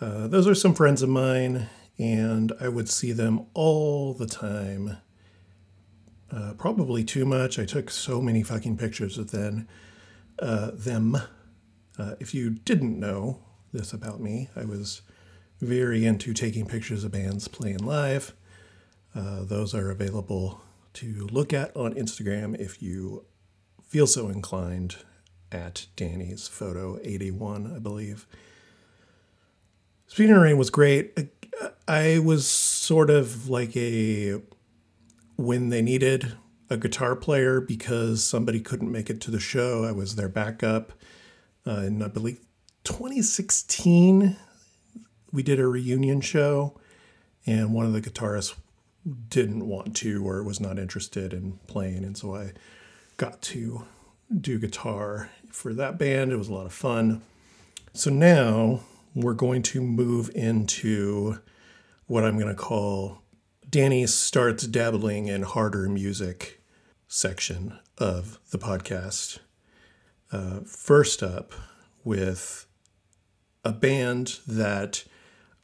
Uh, 0.00 0.28
those 0.28 0.46
are 0.46 0.54
some 0.54 0.74
friends 0.74 1.02
of 1.02 1.08
mine, 1.08 1.68
and 1.98 2.52
I 2.60 2.68
would 2.68 2.88
see 2.88 3.10
them 3.10 3.46
all 3.52 4.14
the 4.14 4.28
time. 4.28 4.98
Uh, 6.30 6.52
probably 6.56 7.02
too 7.02 7.24
much. 7.24 7.58
I 7.58 7.64
took 7.64 7.90
so 7.90 8.22
many 8.22 8.44
fucking 8.44 8.76
pictures 8.76 9.18
of 9.18 9.32
them. 9.32 9.66
Uh, 10.38 10.70
them. 10.72 11.16
Uh, 11.98 12.14
if 12.20 12.32
you 12.32 12.50
didn't 12.50 12.96
know 12.96 13.40
this 13.72 13.92
about 13.92 14.20
me, 14.20 14.48
I 14.54 14.64
was 14.64 15.02
very 15.60 16.06
into 16.06 16.32
taking 16.32 16.66
pictures 16.66 17.02
of 17.02 17.10
bands 17.10 17.48
playing 17.48 17.78
live. 17.78 18.34
Uh, 19.16 19.42
those 19.42 19.74
are 19.74 19.90
available 19.90 20.60
to 20.92 21.26
look 21.32 21.52
at 21.52 21.76
on 21.76 21.94
Instagram 21.94 22.56
if 22.56 22.80
you 22.80 23.24
feel 23.82 24.06
so 24.06 24.28
inclined 24.28 24.98
at 25.52 25.86
Danny's 25.96 26.48
photo 26.48 26.98
81, 27.02 27.74
I 27.74 27.78
believe. 27.78 28.26
In 30.18 30.26
the 30.26 30.38
Rain 30.38 30.58
was 30.58 30.70
great. 30.70 31.18
I 31.88 32.18
was 32.18 32.46
sort 32.46 33.10
of 33.10 33.48
like 33.48 33.76
a 33.76 34.40
when 35.36 35.70
they 35.70 35.82
needed 35.82 36.34
a 36.68 36.76
guitar 36.76 37.16
player 37.16 37.60
because 37.60 38.24
somebody 38.24 38.60
couldn't 38.60 38.92
make 38.92 39.10
it 39.10 39.20
to 39.22 39.30
the 39.30 39.40
show. 39.40 39.84
I 39.84 39.92
was 39.92 40.16
their 40.16 40.28
backup. 40.28 40.92
Uh, 41.66 41.82
in 41.82 42.02
I 42.02 42.08
believe 42.08 42.40
2016, 42.84 44.36
we 45.32 45.42
did 45.42 45.60
a 45.60 45.66
reunion 45.66 46.20
show, 46.20 46.78
and 47.46 47.72
one 47.72 47.86
of 47.86 47.92
the 47.92 48.02
guitarists 48.02 48.54
didn't 49.28 49.66
want 49.66 49.96
to 49.96 50.26
or 50.26 50.42
was 50.42 50.60
not 50.60 50.78
interested 50.78 51.32
in 51.32 51.58
playing, 51.66 52.04
and 52.04 52.16
so 52.16 52.34
I 52.34 52.52
got 53.16 53.40
to 53.42 53.84
do 54.40 54.58
guitar 54.58 55.30
for 55.50 55.74
that 55.74 55.98
band. 55.98 56.32
It 56.32 56.36
was 56.36 56.48
a 56.48 56.54
lot 56.54 56.66
of 56.66 56.72
fun. 56.72 57.22
So 57.92 58.10
now 58.10 58.80
we're 59.14 59.34
going 59.34 59.62
to 59.62 59.82
move 59.82 60.30
into 60.34 61.38
what 62.06 62.24
I'm 62.24 62.38
going 62.38 62.48
to 62.48 62.54
call 62.54 63.22
Danny 63.68 64.06
starts 64.06 64.66
dabbling 64.66 65.28
in 65.28 65.42
harder 65.42 65.88
music 65.88 66.60
section 67.08 67.78
of 67.98 68.38
the 68.50 68.58
podcast. 68.58 69.38
Uh, 70.30 70.60
first 70.64 71.22
up, 71.22 71.52
with 72.04 72.66
a 73.64 73.72
band 73.72 74.38
that 74.46 75.04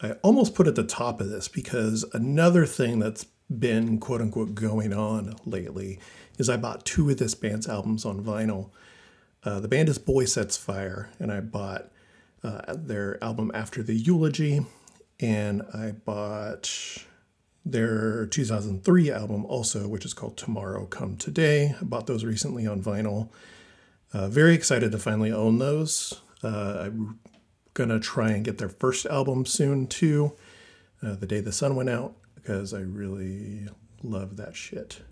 I 0.01 0.13
almost 0.23 0.55
put 0.55 0.69
at 0.69 0.77
the 0.77 0.85
top 0.85 1.21
of 1.21 1.29
this 1.29 1.49
because 1.49 2.05
another 2.13 2.67
thing 2.67 2.99
that's 2.99 3.27
been 3.51 3.99
quote 3.99 4.21
unquote 4.21 4.55
going 4.55 4.93
on 4.93 5.35
lately 5.45 5.99
is 6.39 6.49
I 6.49 6.57
bought 6.57 6.85
two 6.85 7.09
of 7.11 7.19
this 7.19 7.35
band's 7.35 7.69
albums 7.69 8.05
on 8.05 8.23
vinyl. 8.23 8.71
Uh, 9.45 9.61
the 9.61 9.69
band 9.69 9.89
is 9.89 9.99
Boy 9.99 10.25
Sets 10.25 10.57
Fire, 10.57 11.11
and 11.19 11.33
I 11.33 11.41
bought 11.41 11.91
uh, 12.43 12.75
their 12.77 13.23
album 13.23 13.51
After 13.55 13.83
the 13.83 13.95
Eulogy, 13.95 14.65
and 15.21 15.63
I 15.73 15.93
bought 15.93 16.71
their 17.65 18.27
2003 18.27 19.11
album 19.11 19.45
also, 19.47 19.89
which 19.89 20.05
is 20.05 20.15
called 20.15 20.37
Tomorrow 20.37 20.87
Come 20.87 21.17
Today. 21.17 21.75
I 21.81 21.85
bought 21.85 22.07
those 22.07 22.25
recently 22.25 22.67
on 22.67 22.83
vinyl. 22.83 23.29
Uh, 24.13 24.29
very 24.29 24.55
excited 24.55 24.93
to 24.93 24.99
finally 24.99 25.33
own 25.33 25.59
those. 25.59 26.21
Uh, 26.43 26.87
I'm 26.87 27.19
gonna 27.75 28.01
try 28.01 28.31
and 28.31 28.45
get 28.45 28.59
their 28.59 28.69
first 28.69 29.07
album 29.07 29.45
soon 29.45 29.87
too, 29.87 30.33
uh, 31.03 31.15
the 31.15 31.27
day 31.27 31.41
the 31.41 31.53
sun 31.53 31.77
went 31.77 31.91
out, 31.91 32.15
because 32.49 32.73
I 32.73 32.81
really 32.81 33.69
love 34.03 34.39
that 34.39 34.57
shit. 34.57 35.03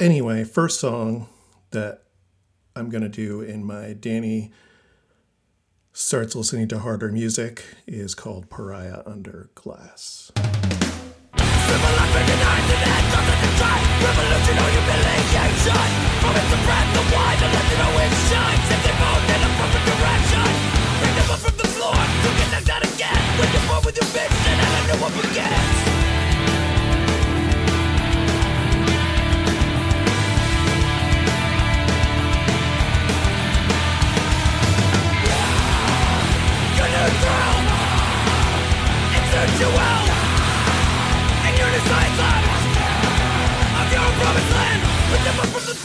Anyway, 0.00 0.42
first 0.42 0.80
song 0.80 1.28
that 1.70 2.02
I'm 2.74 2.90
gonna 2.90 3.08
do 3.08 3.40
in 3.40 3.64
my 3.64 3.92
Danny 3.92 4.50
starts 5.92 6.34
listening 6.34 6.66
to 6.68 6.80
harder 6.80 7.12
music 7.12 7.62
is 7.86 8.16
called 8.16 8.50
Pariah 8.50 9.04
Under 9.06 9.50
Glass. 9.54 10.32
Them 21.14 21.30
up 21.30 21.38
from 21.38 21.56
the 21.56 21.68
floor, 21.68 21.94
to 21.94 22.28
get 22.36 22.50
knocked 22.50 22.68
out 22.68 22.82
again 22.82 23.38
When 23.38 23.52
you're 23.52 23.68
born 23.68 23.82
with 23.86 23.96
your 23.96 24.04
bitch, 24.06 24.28
then 24.44 24.58
I 24.60 24.86
know 24.88 24.96
what 25.00 26.05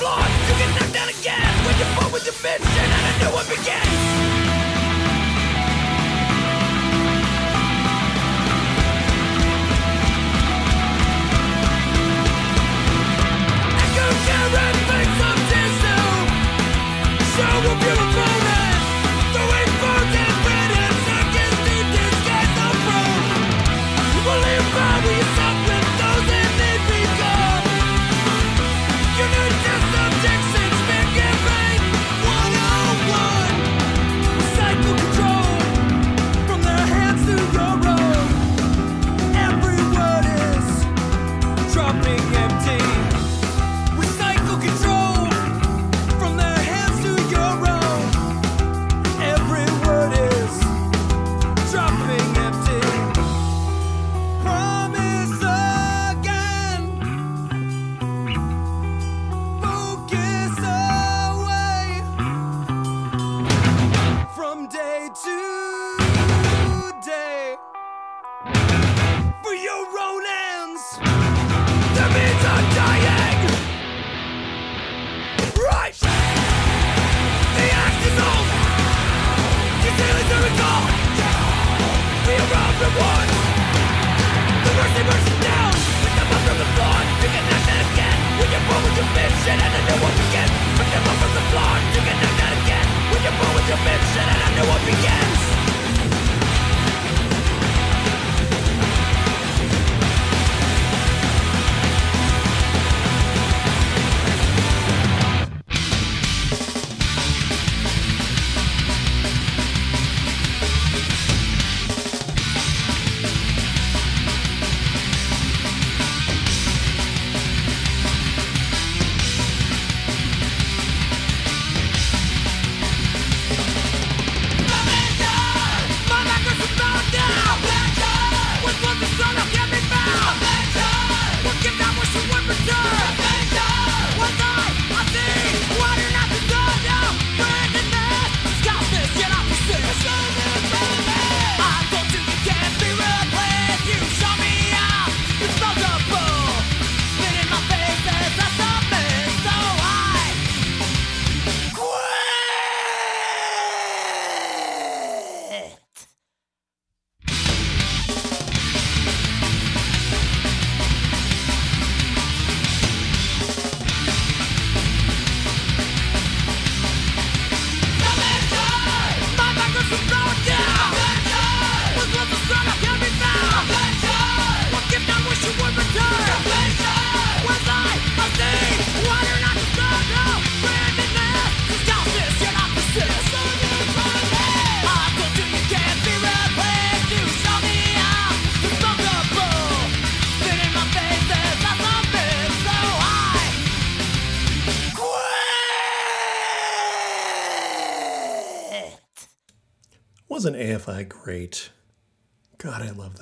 floor 0.02 0.18
You 0.48 0.54
down 0.94 1.10
again 1.10 1.52
When 1.66 1.78
you're 1.78 1.94
born 1.96 2.12
with 2.12 2.26
your 2.26 2.38
bitch 2.42 2.66
And 2.82 2.92
I 2.92 3.12
know 3.22 3.32
what 3.36 3.48
begins 3.48 4.31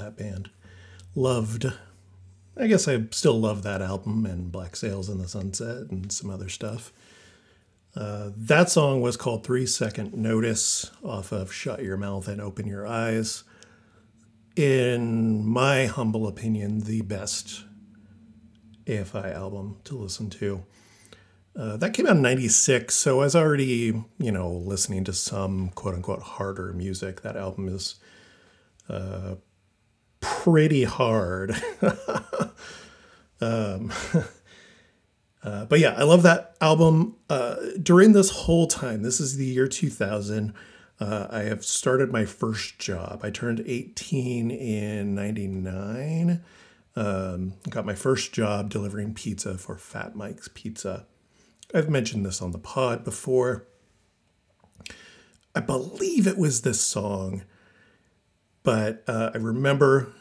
that 0.10 0.24
band. 0.24 0.50
Loved. 1.16 1.66
I 2.58 2.68
guess 2.68 2.88
I 2.88 3.06
still 3.12 3.40
love 3.40 3.64
that 3.64 3.82
album 3.82 4.26
and 4.26 4.52
Black 4.52 4.76
Sails 4.76 5.10
in 5.10 5.20
the 5.20 5.28
Sunset 5.28 5.90
and 5.90 6.12
some 6.12 6.30
other 6.30 6.50
stuff. 6.50 6.92
Uh, 7.96 8.32
that 8.36 8.70
song 8.70 9.02
was 9.02 9.18
called 9.18 9.44
Three 9.44 9.66
Second 9.66 10.14
Notice 10.14 10.92
off 11.04 11.32
of 11.32 11.52
Shut 11.52 11.84
Your 11.84 11.98
Mouth 11.98 12.28
and 12.28 12.42
Open 12.42 12.68
Your 12.68 12.86
Eyes. 12.86 13.44
In 14.56 15.46
my 15.46 15.86
humble 15.86 16.28
opinion, 16.28 16.82
the 16.82 17.02
best 17.02 17.64
AFI 18.86 19.34
album 19.34 19.78
to 19.86 19.96
listen 19.96 20.30
to. 20.32 20.64
Uh, 21.56 21.78
that 21.78 21.94
came 21.94 22.06
out 22.06 22.18
in 22.18 22.22
96, 22.22 22.94
so 22.94 23.20
I 23.22 23.24
was 23.24 23.36
already, 23.36 24.04
you 24.18 24.32
know, 24.32 24.52
listening 24.52 25.04
to 25.06 25.14
some 25.14 25.70
quote 25.70 25.96
unquote 25.96 26.22
harder 26.22 26.74
music. 26.74 27.22
That 27.22 27.36
album 27.36 27.68
is 27.68 27.96
uh, 28.88 29.36
pretty 30.22 30.84
hard. 30.84 31.52
um, 33.42 33.92
uh, 35.44 35.66
but 35.66 35.80
yeah, 35.80 35.96
I 35.98 36.04
love 36.04 36.24
that 36.24 36.56
album. 36.62 37.16
Uh, 37.30 37.56
during 37.82 38.14
this 38.14 38.30
whole 38.30 38.68
time, 38.68 39.04
this 39.04 39.20
is 39.20 39.38
the 39.38 39.46
year 39.46 39.68
2000. 39.68 40.54
Uh, 41.00 41.28
I 41.30 41.40
have 41.44 41.64
started 41.64 42.12
my 42.12 42.26
first 42.26 42.78
job. 42.78 43.22
I 43.24 43.30
turned 43.30 43.64
18 43.66 44.52
in 44.52 45.16
99. 45.16 46.44
Um, 46.96 47.54
got 47.70 47.86
my 47.86 47.96
first 47.96 48.34
job 48.34 48.70
delivering 48.70 49.14
pizza 49.14 49.58
for 49.58 49.78
Fat 49.78 50.16
Mike's 50.16 50.50
Pizza. 50.54 51.06
I've 51.74 51.90
mentioned 51.90 52.26
this 52.26 52.42
on 52.42 52.52
the 52.52 52.58
pod 52.58 53.04
before. 53.06 53.66
I 55.56 55.62
believe 55.62 56.28
it 56.28 56.38
was 56.38 56.62
this 56.62 56.82
song, 56.82 57.44
but 58.70 59.04
uh, 59.08 59.32
I 59.34 59.38
remember 59.38 60.14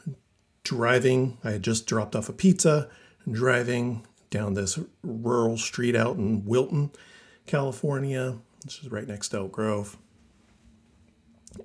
driving. 0.64 1.36
I 1.44 1.50
had 1.50 1.62
just 1.62 1.84
dropped 1.84 2.16
off 2.16 2.30
a 2.30 2.32
pizza 2.32 2.88
driving 3.30 4.06
down 4.30 4.54
this 4.54 4.78
rural 5.02 5.58
street 5.58 5.94
out 5.94 6.16
in 6.16 6.46
Wilton, 6.46 6.90
California, 7.44 8.38
which 8.64 8.82
is 8.82 8.90
right 8.90 9.06
next 9.06 9.28
to 9.28 9.36
Elk 9.36 9.52
Grove, 9.52 9.98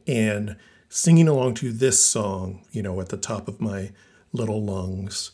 and 0.06 0.58
singing 0.90 1.30
along 1.30 1.54
to 1.54 1.72
this 1.72 2.04
song, 2.04 2.66
you 2.74 2.84
know, 2.84 3.00
at 3.00 3.08
the 3.08 3.16
top 3.16 3.48
of 3.48 3.62
my 3.62 3.94
little 4.34 4.62
lungs. 4.62 5.32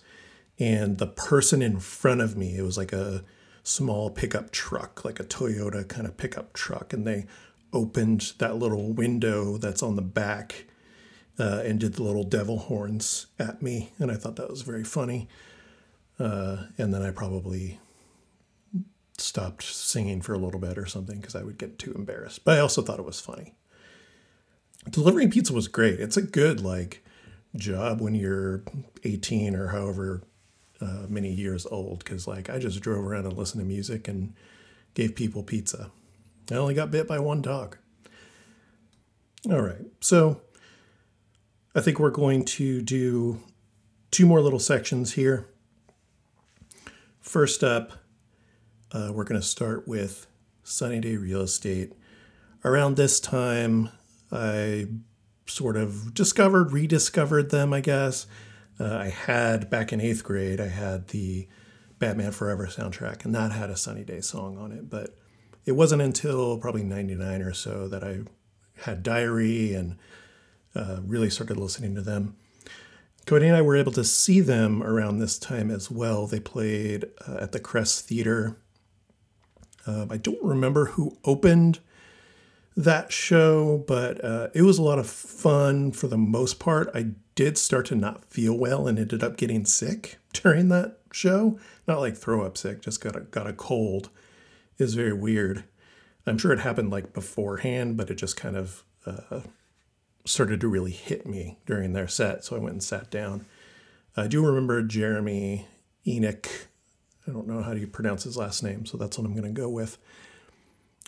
And 0.59 0.99
the 0.99 1.07
person 1.07 1.63
in 1.63 1.79
front 1.79 2.21
of 2.21 2.37
me, 2.37 2.59
it 2.59 2.61
was 2.61 2.77
like 2.77 2.93
a 2.93 3.23
small 3.63 4.11
pickup 4.11 4.51
truck, 4.51 5.03
like 5.03 5.19
a 5.19 5.23
Toyota 5.23 5.87
kind 5.87 6.05
of 6.05 6.15
pickup 6.15 6.53
truck. 6.53 6.93
And 6.93 7.07
they 7.07 7.25
opened 7.73 8.33
that 8.37 8.57
little 8.57 8.93
window 8.93 9.57
that's 9.57 9.81
on 9.81 9.95
the 9.95 10.03
back 10.03 10.67
uh, 11.39 11.61
and 11.63 11.79
did 11.79 11.93
the 11.93 12.03
little 12.03 12.23
devil 12.23 12.57
horns 12.57 13.27
at 13.37 13.61
me. 13.61 13.91
And 13.97 14.11
I 14.11 14.15
thought 14.15 14.35
that 14.35 14.49
was 14.49 14.61
very 14.61 14.83
funny. 14.83 15.27
Uh, 16.19 16.63
and 16.77 16.93
then 16.93 17.01
I 17.01 17.11
probably 17.11 17.79
stopped 19.17 19.63
singing 19.63 20.21
for 20.21 20.33
a 20.33 20.37
little 20.37 20.59
bit 20.59 20.77
or 20.77 20.85
something 20.85 21.19
because 21.19 21.35
I 21.35 21.43
would 21.43 21.57
get 21.57 21.79
too 21.79 21.93
embarrassed. 21.93 22.43
But 22.43 22.57
I 22.57 22.61
also 22.61 22.81
thought 22.81 22.99
it 22.99 23.05
was 23.05 23.19
funny. 23.19 23.55
Delivering 24.89 25.31
pizza 25.31 25.53
was 25.53 25.67
great. 25.67 25.99
It's 25.99 26.17
a 26.17 26.21
good, 26.21 26.61
like, 26.61 27.03
job 27.55 28.01
when 28.01 28.15
you're 28.15 28.63
18 29.03 29.55
or 29.55 29.69
however 29.69 30.21
uh, 30.81 31.05
many 31.07 31.31
years 31.31 31.65
old 31.65 31.99
because 31.99 32.27
like 32.27 32.49
I 32.49 32.59
just 32.59 32.79
drove 32.79 33.03
around 33.03 33.25
and 33.25 33.37
listened 33.37 33.61
to 33.61 33.67
music 33.67 34.07
and 34.07 34.33
gave 34.93 35.15
people 35.15 35.43
pizza. 35.43 35.91
I 36.51 36.55
only 36.55 36.73
got 36.73 36.91
bit 36.91 37.07
by 37.07 37.19
one 37.19 37.41
dog. 37.41 37.77
All 39.49 39.61
right, 39.61 39.85
so 40.01 40.41
I 41.75 41.81
think 41.81 41.99
we're 41.99 42.09
going 42.09 42.45
to 42.45 42.81
do 42.81 43.43
two 44.09 44.25
more 44.25 44.41
little 44.41 44.59
sections 44.59 45.13
here. 45.13 45.47
First 47.21 47.63
up, 47.63 47.91
uh, 48.91 49.11
we're 49.13 49.23
going 49.23 49.39
to 49.39 49.45
start 49.45 49.87
with 49.87 50.25
Sunny 50.63 50.99
Day 50.99 51.15
Real 51.15 51.41
Estate. 51.41 51.93
Around 52.65 52.97
this 52.97 53.19
time, 53.19 53.89
I 54.31 54.87
sort 55.45 55.77
of 55.77 56.15
discovered, 56.15 56.71
rediscovered 56.71 57.51
them, 57.51 57.71
I 57.71 57.81
guess. 57.81 58.25
Uh, 58.79 58.95
I 58.95 59.09
had 59.09 59.69
back 59.69 59.93
in 59.93 60.01
eighth 60.01 60.23
grade, 60.23 60.59
I 60.59 60.69
had 60.69 61.09
the 61.09 61.47
Batman 61.99 62.31
Forever 62.31 62.65
soundtrack, 62.65 63.25
and 63.25 63.35
that 63.35 63.51
had 63.51 63.69
a 63.69 63.77
Sunny 63.77 64.03
Day 64.03 64.21
song 64.21 64.57
on 64.57 64.71
it. 64.71 64.89
But 64.89 65.15
it 65.65 65.73
wasn't 65.73 66.01
until 66.01 66.57
probably 66.57 66.83
99 66.83 67.43
or 67.43 67.53
so 67.53 67.87
that 67.89 68.03
I 68.03 68.21
had 68.85 69.03
Diary 69.03 69.75
and 69.75 69.97
uh, 70.75 70.99
really 71.05 71.29
started 71.29 71.57
listening 71.57 71.95
to 71.95 72.01
them. 72.01 72.35
Cody 73.25 73.47
and 73.47 73.55
I 73.55 73.61
were 73.61 73.75
able 73.75 73.91
to 73.91 74.03
see 74.03 74.39
them 74.39 74.81
around 74.81 75.19
this 75.19 75.37
time 75.37 75.69
as 75.69 75.91
well. 75.91 76.25
They 76.25 76.39
played 76.39 77.05
uh, 77.27 77.37
at 77.41 77.51
the 77.51 77.59
Crest 77.59 78.07
Theater. 78.07 78.57
Um, 79.85 80.09
I 80.11 80.17
don't 80.17 80.43
remember 80.43 80.85
who 80.85 81.17
opened 81.23 81.79
that 82.75 83.11
show, 83.11 83.83
but 83.87 84.23
uh, 84.23 84.47
it 84.53 84.61
was 84.61 84.77
a 84.77 84.83
lot 84.83 84.99
of 84.99 85.07
fun 85.09 85.91
for 85.91 86.07
the 86.07 86.17
most 86.17 86.59
part. 86.59 86.89
I 86.95 87.11
did 87.35 87.57
start 87.57 87.85
to 87.87 87.95
not 87.95 88.25
feel 88.25 88.57
well 88.57 88.87
and 88.87 88.97
ended 88.97 89.23
up 89.23 89.37
getting 89.37 89.65
sick 89.65 90.17
during 90.33 90.69
that 90.69 90.97
show. 91.11 91.59
Not 91.87 91.99
like 91.99 92.15
throw 92.15 92.43
up 92.43 92.57
sick, 92.57 92.81
just 92.81 93.01
got 93.01 93.15
a, 93.15 93.21
got 93.21 93.47
a 93.47 93.53
cold. 93.53 94.09
Was 94.77 94.93
very 94.93 95.13
weird. 95.13 95.65
I'm 96.25 96.37
sure 96.37 96.53
it 96.53 96.59
happened 96.59 96.89
like 96.89 97.11
beforehand, 97.11 97.97
but 97.97 98.09
it 98.09 98.15
just 98.15 98.37
kind 98.37 98.55
of 98.55 98.83
uh, 99.05 99.41
started 100.25 100.61
to 100.61 100.67
really 100.67 100.91
hit 100.91 101.25
me 101.25 101.59
during 101.65 101.93
their 101.93 102.07
set. 102.07 102.43
So 102.45 102.55
I 102.55 102.59
went 102.59 102.73
and 102.73 102.83
sat 102.83 103.09
down. 103.09 103.45
I 104.15 104.27
do 104.27 104.45
remember 104.45 104.81
Jeremy 104.83 105.67
Enoch. 106.05 106.49
I 107.27 107.31
don't 107.31 107.47
know 107.47 107.61
how 107.61 107.73
do 107.73 107.79
you 107.79 107.87
pronounce 107.87 108.23
his 108.23 108.37
last 108.37 108.63
name, 108.63 108.85
so 108.85 108.97
that's 108.97 109.17
what 109.17 109.25
I'm 109.25 109.33
going 109.35 109.53
to 109.53 109.61
go 109.61 109.69
with 109.69 109.97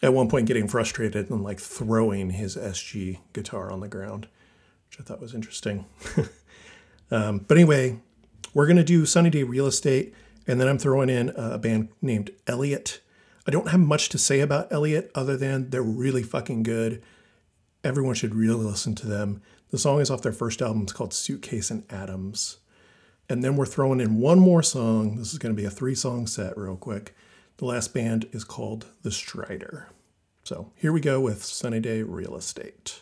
at 0.01 0.13
one 0.13 0.29
point 0.29 0.47
getting 0.47 0.67
frustrated 0.67 1.29
and 1.29 1.43
like 1.43 1.59
throwing 1.59 2.31
his 2.31 2.55
SG 2.55 3.19
guitar 3.33 3.71
on 3.71 3.79
the 3.81 3.87
ground, 3.87 4.27
which 4.89 4.99
I 4.99 5.03
thought 5.03 5.21
was 5.21 5.35
interesting. 5.35 5.85
um, 7.11 7.39
but 7.39 7.57
anyway, 7.57 7.99
we're 8.53 8.65
going 8.65 8.77
to 8.77 8.83
do 8.83 9.05
Sunny 9.05 9.29
Day 9.29 9.43
Real 9.43 9.67
Estate, 9.67 10.13
and 10.47 10.59
then 10.59 10.67
I'm 10.67 10.79
throwing 10.79 11.09
in 11.09 11.29
a 11.35 11.57
band 11.57 11.89
named 12.01 12.31
Elliott. 12.47 12.99
I 13.47 13.51
don't 13.51 13.69
have 13.69 13.79
much 13.79 14.09
to 14.09 14.17
say 14.17 14.39
about 14.39 14.71
Elliott 14.71 15.11
other 15.13 15.37
than 15.37 15.69
they're 15.69 15.81
really 15.81 16.23
fucking 16.23 16.63
good. 16.63 17.01
Everyone 17.83 18.13
should 18.13 18.35
really 18.35 18.63
listen 18.63 18.93
to 18.95 19.07
them. 19.07 19.41
The 19.71 19.79
song 19.79 20.01
is 20.01 20.11
off 20.11 20.21
their 20.21 20.31
first 20.31 20.61
album. 20.61 20.83
It's 20.83 20.93
called 20.93 21.13
Suitcase 21.13 21.71
and 21.71 21.83
Atoms. 21.91 22.57
And 23.27 23.43
then 23.43 23.55
we're 23.55 23.65
throwing 23.65 23.99
in 23.99 24.19
one 24.19 24.39
more 24.39 24.61
song. 24.61 25.17
This 25.17 25.33
is 25.33 25.39
going 25.39 25.55
to 25.55 25.59
be 25.59 25.65
a 25.65 25.71
three 25.71 25.95
song 25.95 26.27
set, 26.27 26.57
real 26.57 26.75
quick. 26.75 27.15
The 27.57 27.65
last 27.65 27.93
band 27.93 28.27
is 28.33 28.43
called 28.43 28.87
The 29.01 29.09
Stryder. 29.09 29.85
So 30.43 30.71
here 30.75 30.91
we 30.91 31.01
go 31.01 31.19
with 31.19 31.43
Sunny 31.43 31.79
Day 31.79 32.03
Real 32.03 32.35
Estate. 32.35 33.01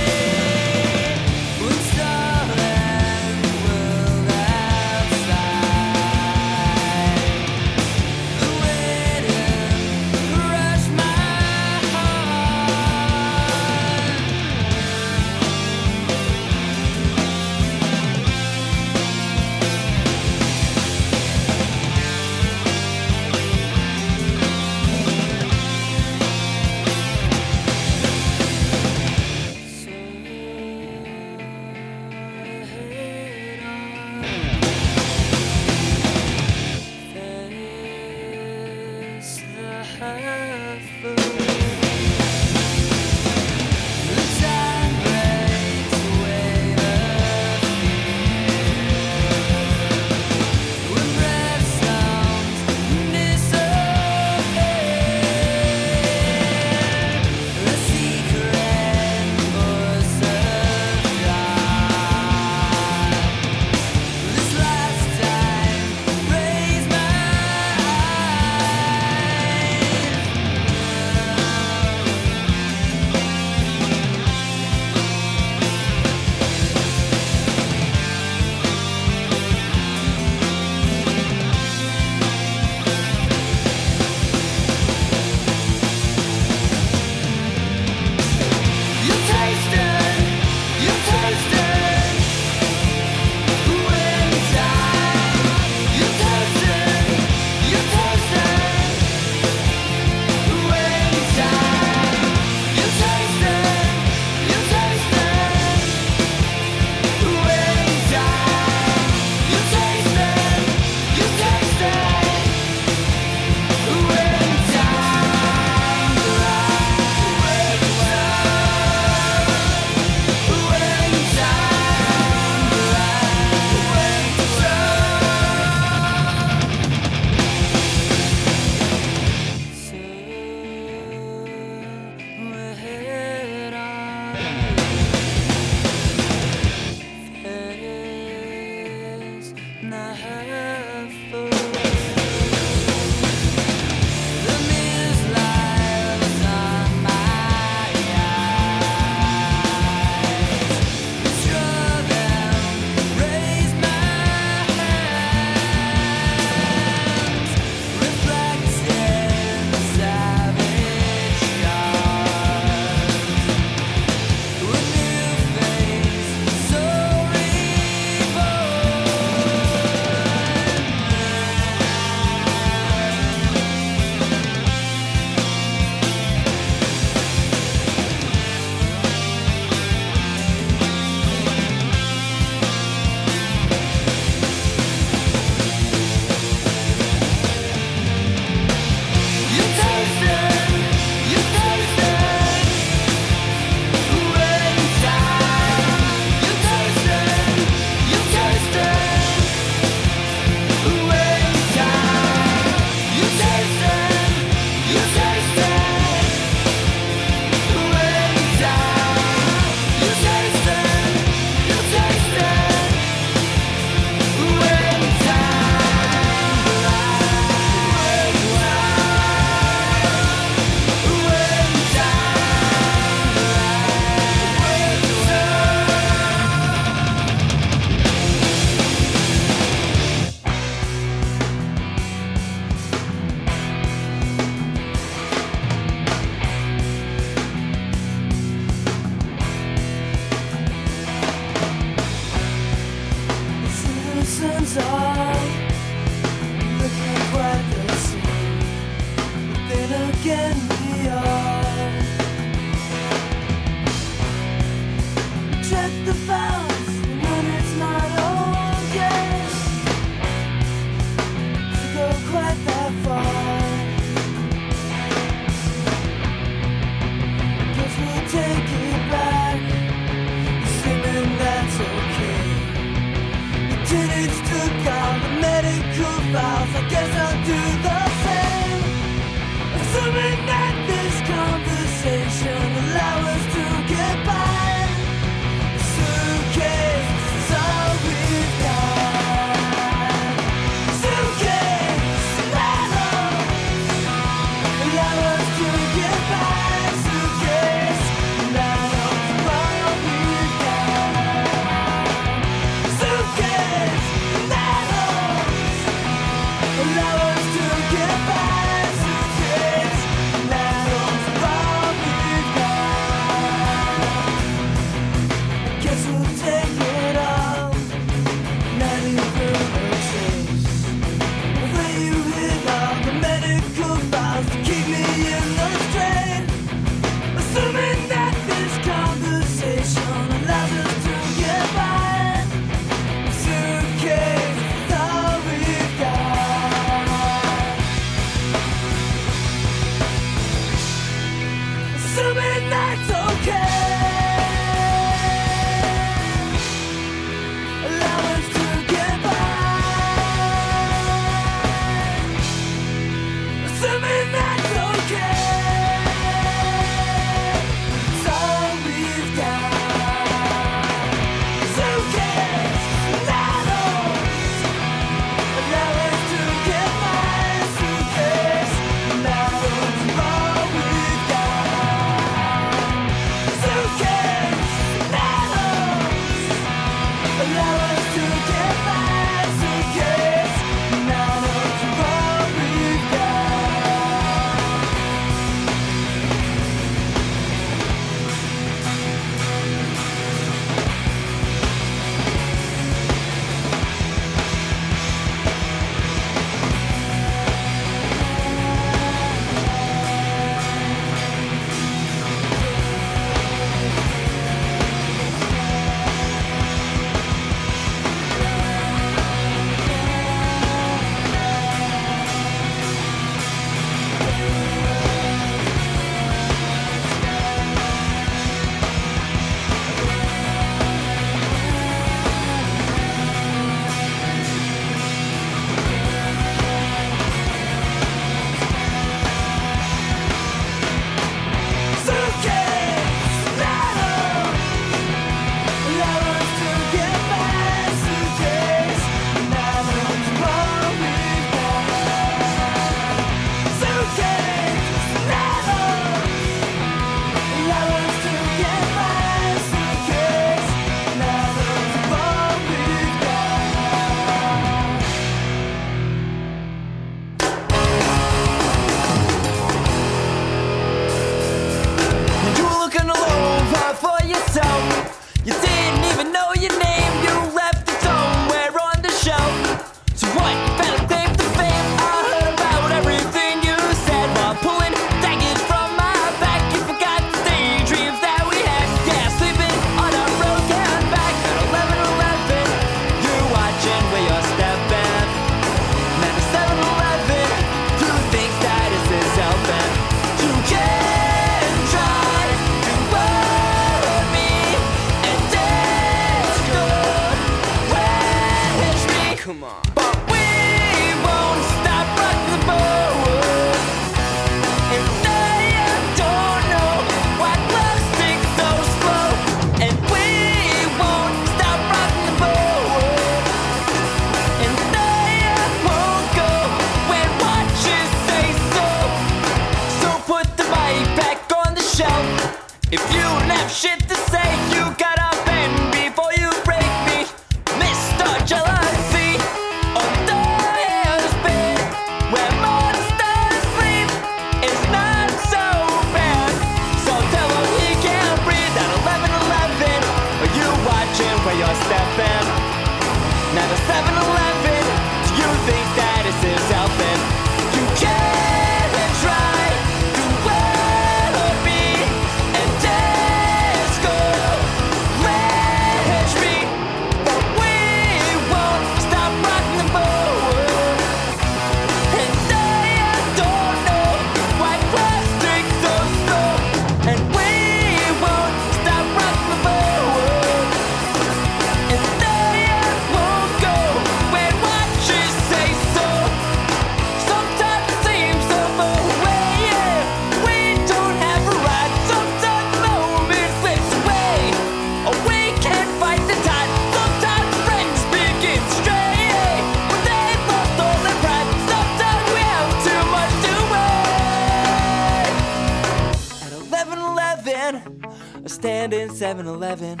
I 598.58 598.60
stand 598.60 598.92
in 598.92 599.14
7 599.14 599.46
Eleven. 599.46 600.00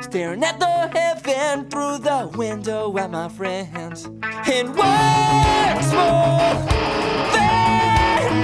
Staring 0.00 0.42
at 0.42 0.58
the 0.58 0.66
heaven 0.66 1.68
through 1.68 1.98
the 1.98 2.30
window 2.38 2.96
at 2.96 3.10
my 3.10 3.28
friends. 3.28 4.06
And 4.46 4.68
once 4.74 5.92
more, 5.92 6.54
then 7.34 8.42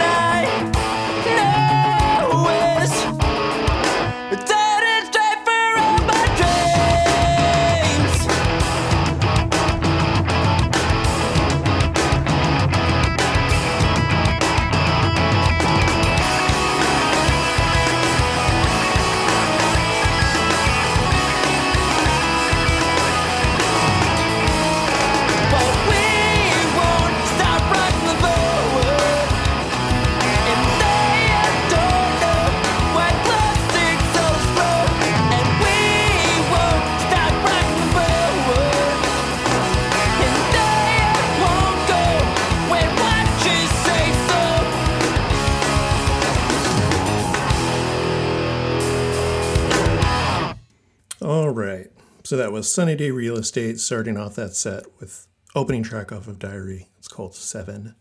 So 52.26 52.38
that 52.38 52.52
was 52.52 52.72
Sunny 52.72 52.96
Day 52.96 53.10
Real 53.10 53.36
Estate 53.36 53.78
starting 53.78 54.16
off 54.16 54.34
that 54.36 54.56
set 54.56 54.84
with 54.98 55.28
opening 55.54 55.82
track 55.82 56.10
off 56.10 56.26
of 56.26 56.38
Diary. 56.38 56.88
It's 56.96 57.06
called 57.06 57.34
Seven. 57.34 57.94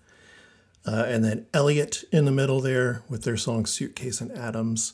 Uh, 0.88 1.04
and 1.06 1.26
then 1.26 1.46
Elliott 1.54 2.06
in 2.10 2.24
the 2.24 2.32
middle 2.32 2.62
there 2.62 3.04
with 3.10 3.24
their 3.26 3.36
song 3.36 3.66
Suitcase 3.66 4.22
and 4.22 4.32
Atoms. 4.32 4.94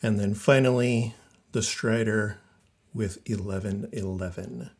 And 0.00 0.20
then 0.20 0.34
finally, 0.34 1.16
The 1.50 1.58
Stryder 1.58 2.36
with 2.94 3.18
1111. 3.26 4.70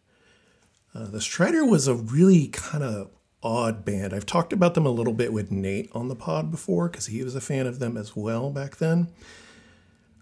Uh, 0.94 1.04
the 1.06 1.18
Stryder 1.18 1.68
was 1.68 1.88
a 1.88 1.94
really 1.96 2.46
kind 2.46 2.84
of 2.84 3.10
odd 3.42 3.84
band. 3.84 4.12
I've 4.14 4.26
talked 4.26 4.52
about 4.52 4.74
them 4.74 4.86
a 4.86 4.90
little 4.90 5.12
bit 5.12 5.32
with 5.32 5.50
Nate 5.50 5.90
on 5.92 6.06
the 6.06 6.14
pod 6.14 6.52
before 6.52 6.88
because 6.88 7.06
he 7.06 7.24
was 7.24 7.34
a 7.34 7.40
fan 7.40 7.66
of 7.66 7.80
them 7.80 7.96
as 7.96 8.14
well 8.14 8.50
back 8.50 8.76
then. 8.76 9.08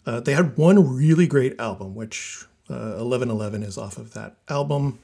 Uh, 0.06 0.20
they 0.20 0.32
had 0.32 0.56
one 0.56 0.96
really 0.96 1.26
great 1.26 1.60
album, 1.60 1.94
which 1.94 2.46
1111 2.74 3.62
is 3.62 3.78
off 3.78 3.98
of 3.98 4.14
that 4.14 4.36
album. 4.48 4.98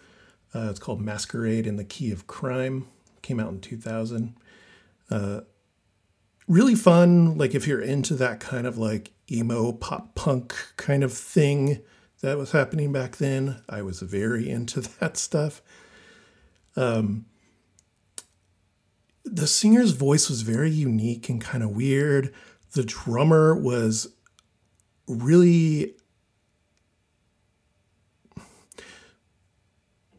Uh, 0.55 0.69
it's 0.71 0.79
called 0.79 1.01
Masquerade 1.01 1.67
in 1.67 1.77
the 1.77 1.85
Key 1.85 2.11
of 2.13 2.27
Crime. 2.27 2.87
Came 3.23 3.41
out 3.41 3.51
in 3.51 3.61
2000. 3.61 4.35
Uh, 5.11 5.41
really 6.47 6.75
fun, 6.75 7.37
like 7.39 7.55
if 7.55 7.67
you're 7.67 7.81
into 7.81 8.15
that 8.15 8.41
kind 8.41 8.67
of 8.67 8.79
like 8.79 9.13
emo 9.31 9.73
pop 9.73 10.15
punk 10.15 10.55
kind 10.77 11.03
of 11.03 11.13
thing 11.13 11.81
that 12.21 12.39
was 12.39 12.53
happening 12.53 12.93
back 12.93 13.17
then. 13.17 13.61
I 13.69 13.83
was 13.83 14.01
very 14.01 14.49
into 14.57 14.81
that 14.81 15.17
stuff. 15.17 15.63
Um, 16.77 17.27
the 19.25 19.47
singer's 19.47 19.93
voice 19.93 20.29
was 20.29 20.43
very 20.43 20.71
unique 20.71 21.29
and 21.29 21.41
kind 21.41 21.63
of 21.63 21.71
weird. 21.71 22.33
The 22.73 22.85
drummer 22.85 23.55
was 23.55 24.09
really 25.07 25.95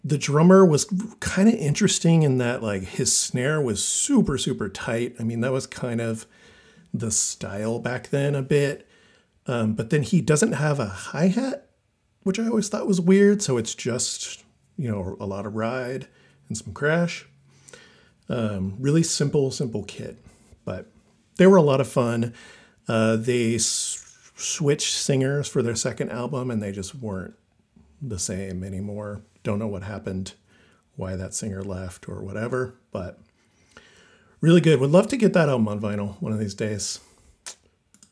the 0.05 0.19
drummer 0.19 0.63
was 0.63 0.85
kind 1.19 1.49
of 1.49 1.55
interesting 1.55 2.21
in 2.21 2.37
that 2.37 2.61
like 2.61 2.83
his 2.83 3.17
snare 3.17 3.59
was 3.59 3.83
super 3.83 4.37
super 4.37 4.69
tight. 4.69 5.15
I 5.19 5.23
mean 5.23 5.41
that 5.41 5.51
was 5.51 5.65
kind 5.65 5.99
of 5.99 6.27
the 6.93 7.09
style 7.11 7.79
back 7.79 8.09
then 8.09 8.35
a 8.35 8.43
bit. 8.43 8.87
Um, 9.47 9.73
but 9.73 9.89
then 9.89 10.03
he 10.03 10.21
doesn't 10.21 10.53
have 10.53 10.79
a 10.79 10.85
hi-hat 10.85 11.63
which 12.23 12.39
i 12.39 12.47
always 12.47 12.67
thought 12.67 12.87
was 12.87 12.99
weird 12.99 13.39
so 13.43 13.57
it's 13.57 13.75
just 13.75 14.43
you 14.77 14.89
know 14.89 15.15
a 15.19 15.27
lot 15.27 15.45
of 15.45 15.55
ride 15.55 16.07
and 16.47 16.57
some 16.57 16.73
crash. 16.73 17.25
Um, 18.29 18.75
really 18.79 19.03
simple 19.03 19.49
simple 19.51 19.83
kit 19.83 20.17
but 20.65 20.87
they 21.37 21.47
were 21.47 21.57
a 21.57 21.61
lot 21.61 21.81
of 21.81 21.87
fun. 21.87 22.33
Uh, 22.87 23.15
they 23.17 23.55
s- 23.55 24.31
switched 24.35 24.93
singers 24.93 25.47
for 25.47 25.61
their 25.61 25.75
second 25.75 26.09
album 26.11 26.49
and 26.51 26.61
they 26.61 26.71
just 26.71 26.95
weren't 26.95 27.33
the 28.01 28.19
same 28.19 28.63
anymore. 28.63 29.21
Don't 29.45 29.59
know 29.59 29.67
what 29.67 29.83
happened, 29.83 30.33
why 30.95 31.15
that 31.15 31.35
singer 31.35 31.63
left 31.63 32.09
or 32.09 32.23
whatever, 32.23 32.73
but 32.91 33.19
really 34.41 34.59
good. 34.59 34.79
Would 34.79 34.89
love 34.89 35.07
to 35.09 35.17
get 35.17 35.33
that 35.33 35.49
album 35.49 35.67
on 35.67 35.79
vinyl 35.79 36.19
one 36.19 36.33
of 36.33 36.39
these 36.39 36.55
days. 36.55 36.99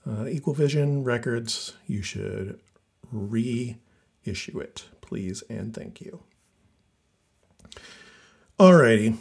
Uh, 0.08 0.28
Equal 0.28 0.54
Vision 0.54 1.04
Records, 1.04 1.74
you 1.88 2.04
should 2.04 2.60
reissue 3.12 3.80
it, 4.60 4.86
please 5.02 5.42
and 5.50 5.74
thank 5.74 6.02
you. 6.02 6.22
Alrighty. 8.60 9.18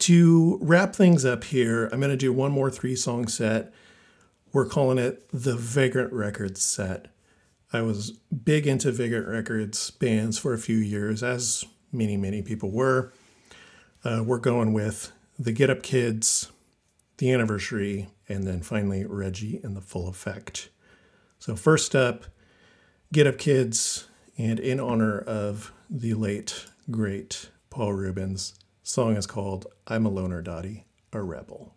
To 0.00 0.58
wrap 0.60 0.96
things 0.96 1.24
up 1.24 1.44
here, 1.44 1.88
I'm 1.92 2.00
going 2.00 2.10
to 2.10 2.16
do 2.16 2.32
one 2.32 2.50
more 2.50 2.70
three 2.70 2.96
song 2.96 3.28
set. 3.28 3.72
We're 4.52 4.66
calling 4.66 4.98
it 4.98 5.28
the 5.30 5.54
Vagrant 5.54 6.12
Records 6.12 6.60
set. 6.60 7.14
I 7.72 7.82
was 7.82 8.12
big 8.44 8.66
into 8.66 8.90
Vagrant 8.90 9.28
Records 9.28 9.90
bands 9.92 10.38
for 10.38 10.52
a 10.52 10.58
few 10.58 10.76
years, 10.76 11.22
as 11.22 11.64
many, 11.92 12.16
many 12.16 12.42
people 12.42 12.70
were. 12.70 13.12
Uh, 14.04 14.24
we're 14.26 14.38
going 14.38 14.72
with 14.72 15.12
the 15.38 15.52
Get 15.52 15.70
Up 15.70 15.82
Kids, 15.82 16.50
the 17.18 17.32
Anniversary, 17.32 18.08
and 18.28 18.44
then 18.44 18.60
finally 18.62 19.04
Reggie 19.04 19.60
and 19.62 19.76
the 19.76 19.80
Full 19.80 20.08
Effect. 20.08 20.68
So, 21.38 21.54
first 21.54 21.94
up, 21.94 22.24
Get 23.12 23.28
Up 23.28 23.38
Kids, 23.38 24.08
and 24.36 24.58
in 24.58 24.80
honor 24.80 25.20
of 25.20 25.72
the 25.88 26.14
late, 26.14 26.66
great 26.90 27.50
Paul 27.70 27.92
Reubens, 27.92 28.54
song 28.82 29.16
is 29.16 29.26
called 29.26 29.66
I'm 29.86 30.06
a 30.06 30.10
Loner 30.10 30.42
Dottie, 30.42 30.86
a 31.12 31.22
Rebel. 31.22 31.76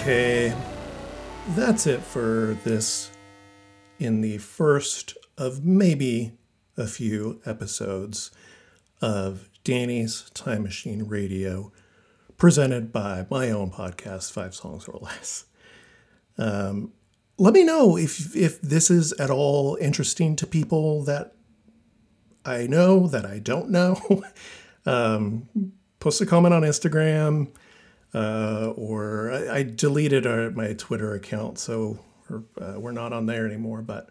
Okay, 0.00 0.56
that's 1.48 1.86
it 1.86 2.00
for 2.00 2.56
this 2.64 3.10
in 3.98 4.22
the 4.22 4.38
first 4.38 5.14
of 5.36 5.62
maybe 5.62 6.32
a 6.78 6.86
few 6.86 7.42
episodes 7.44 8.30
of 9.02 9.50
Danny's 9.62 10.30
Time 10.30 10.62
Machine 10.62 11.02
Radio, 11.02 11.70
presented 12.38 12.94
by 12.94 13.26
my 13.30 13.50
own 13.50 13.70
podcast, 13.70 14.32
Five 14.32 14.54
Songs 14.54 14.88
or 14.88 14.98
Less. 15.02 15.44
Um, 16.38 16.94
let 17.36 17.52
me 17.52 17.62
know 17.62 17.98
if 17.98 18.34
if 18.34 18.58
this 18.62 18.90
is 18.90 19.12
at 19.12 19.28
all 19.28 19.76
interesting 19.82 20.34
to 20.36 20.46
people 20.46 21.04
that 21.04 21.34
I 22.46 22.66
know 22.66 23.06
that 23.06 23.26
I 23.26 23.38
don't 23.38 23.68
know. 23.68 24.00
um, 24.86 25.46
post 25.98 26.22
a 26.22 26.26
comment 26.26 26.54
on 26.54 26.62
Instagram, 26.62 27.48
uh, 28.14 28.72
or 28.76 29.32
I, 29.32 29.56
I 29.58 29.62
deleted 29.62 30.26
our, 30.26 30.50
my 30.50 30.72
Twitter 30.74 31.14
account, 31.14 31.58
so 31.58 31.98
we're, 32.28 32.42
uh, 32.60 32.78
we're 32.80 32.92
not 32.92 33.12
on 33.12 33.26
there 33.26 33.46
anymore. 33.46 33.82
But 33.82 34.10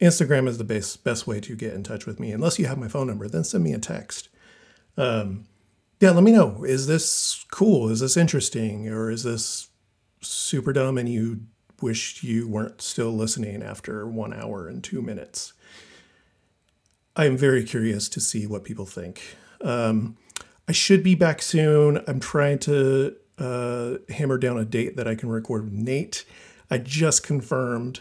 Instagram 0.00 0.48
is 0.48 0.58
the 0.58 0.64
best 0.64 1.04
best 1.04 1.26
way 1.26 1.40
to 1.40 1.56
get 1.56 1.74
in 1.74 1.82
touch 1.82 2.06
with 2.06 2.20
me. 2.20 2.32
Unless 2.32 2.58
you 2.58 2.66
have 2.66 2.78
my 2.78 2.88
phone 2.88 3.06
number, 3.06 3.28
then 3.28 3.44
send 3.44 3.64
me 3.64 3.72
a 3.72 3.78
text. 3.78 4.28
Um, 4.96 5.46
yeah, 6.00 6.10
let 6.10 6.22
me 6.22 6.32
know. 6.32 6.64
Is 6.64 6.86
this 6.86 7.44
cool? 7.50 7.88
Is 7.88 8.00
this 8.00 8.16
interesting? 8.16 8.88
Or 8.88 9.10
is 9.10 9.24
this 9.24 9.68
super 10.20 10.72
dumb 10.72 10.98
and 10.98 11.08
you 11.08 11.42
wish 11.80 12.22
you 12.22 12.48
weren't 12.48 12.82
still 12.82 13.12
listening 13.12 13.62
after 13.62 14.06
one 14.06 14.32
hour 14.32 14.68
and 14.68 14.82
two 14.82 15.02
minutes? 15.02 15.52
I 17.16 17.26
am 17.26 17.36
very 17.36 17.64
curious 17.64 18.08
to 18.10 18.20
see 18.20 18.46
what 18.46 18.64
people 18.64 18.86
think. 18.86 19.36
Um, 19.60 20.16
I 20.68 20.72
should 20.72 21.02
be 21.02 21.16
back 21.16 21.42
soon. 21.42 22.02
I'm 22.06 22.20
trying 22.20 22.60
to 22.60 23.16
uh, 23.38 23.98
hammer 24.08 24.38
down 24.38 24.58
a 24.58 24.64
date 24.64 24.96
that 24.96 25.06
I 25.06 25.14
can 25.14 25.28
record 25.28 25.64
with 25.64 25.72
Nate. 25.72 26.24
I 26.70 26.78
just 26.78 27.22
confirmed 27.22 28.00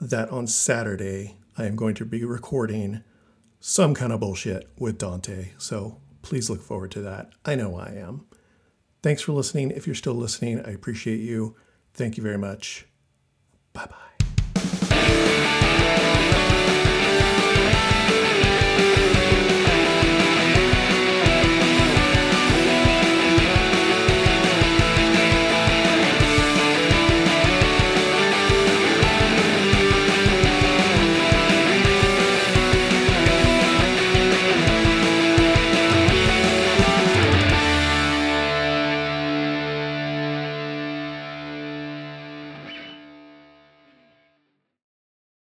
that 0.00 0.30
on 0.30 0.46
Saturday 0.46 1.36
I 1.58 1.66
am 1.66 1.76
going 1.76 1.94
to 1.96 2.04
be 2.04 2.24
recording 2.24 3.02
some 3.60 3.94
kind 3.94 4.12
of 4.12 4.20
bullshit 4.20 4.68
with 4.78 4.98
Dante. 4.98 5.50
So 5.58 5.98
please 6.22 6.48
look 6.48 6.62
forward 6.62 6.90
to 6.92 7.02
that. 7.02 7.30
I 7.44 7.54
know 7.54 7.76
I 7.76 7.92
am. 7.96 8.26
Thanks 9.02 9.22
for 9.22 9.32
listening. 9.32 9.70
If 9.70 9.86
you're 9.86 9.94
still 9.94 10.14
listening, 10.14 10.60
I 10.64 10.70
appreciate 10.70 11.20
you. 11.20 11.56
Thank 11.94 12.16
you 12.16 12.22
very 12.22 12.38
much. 12.38 12.86
Bye 13.72 13.86
bye. 13.86 13.96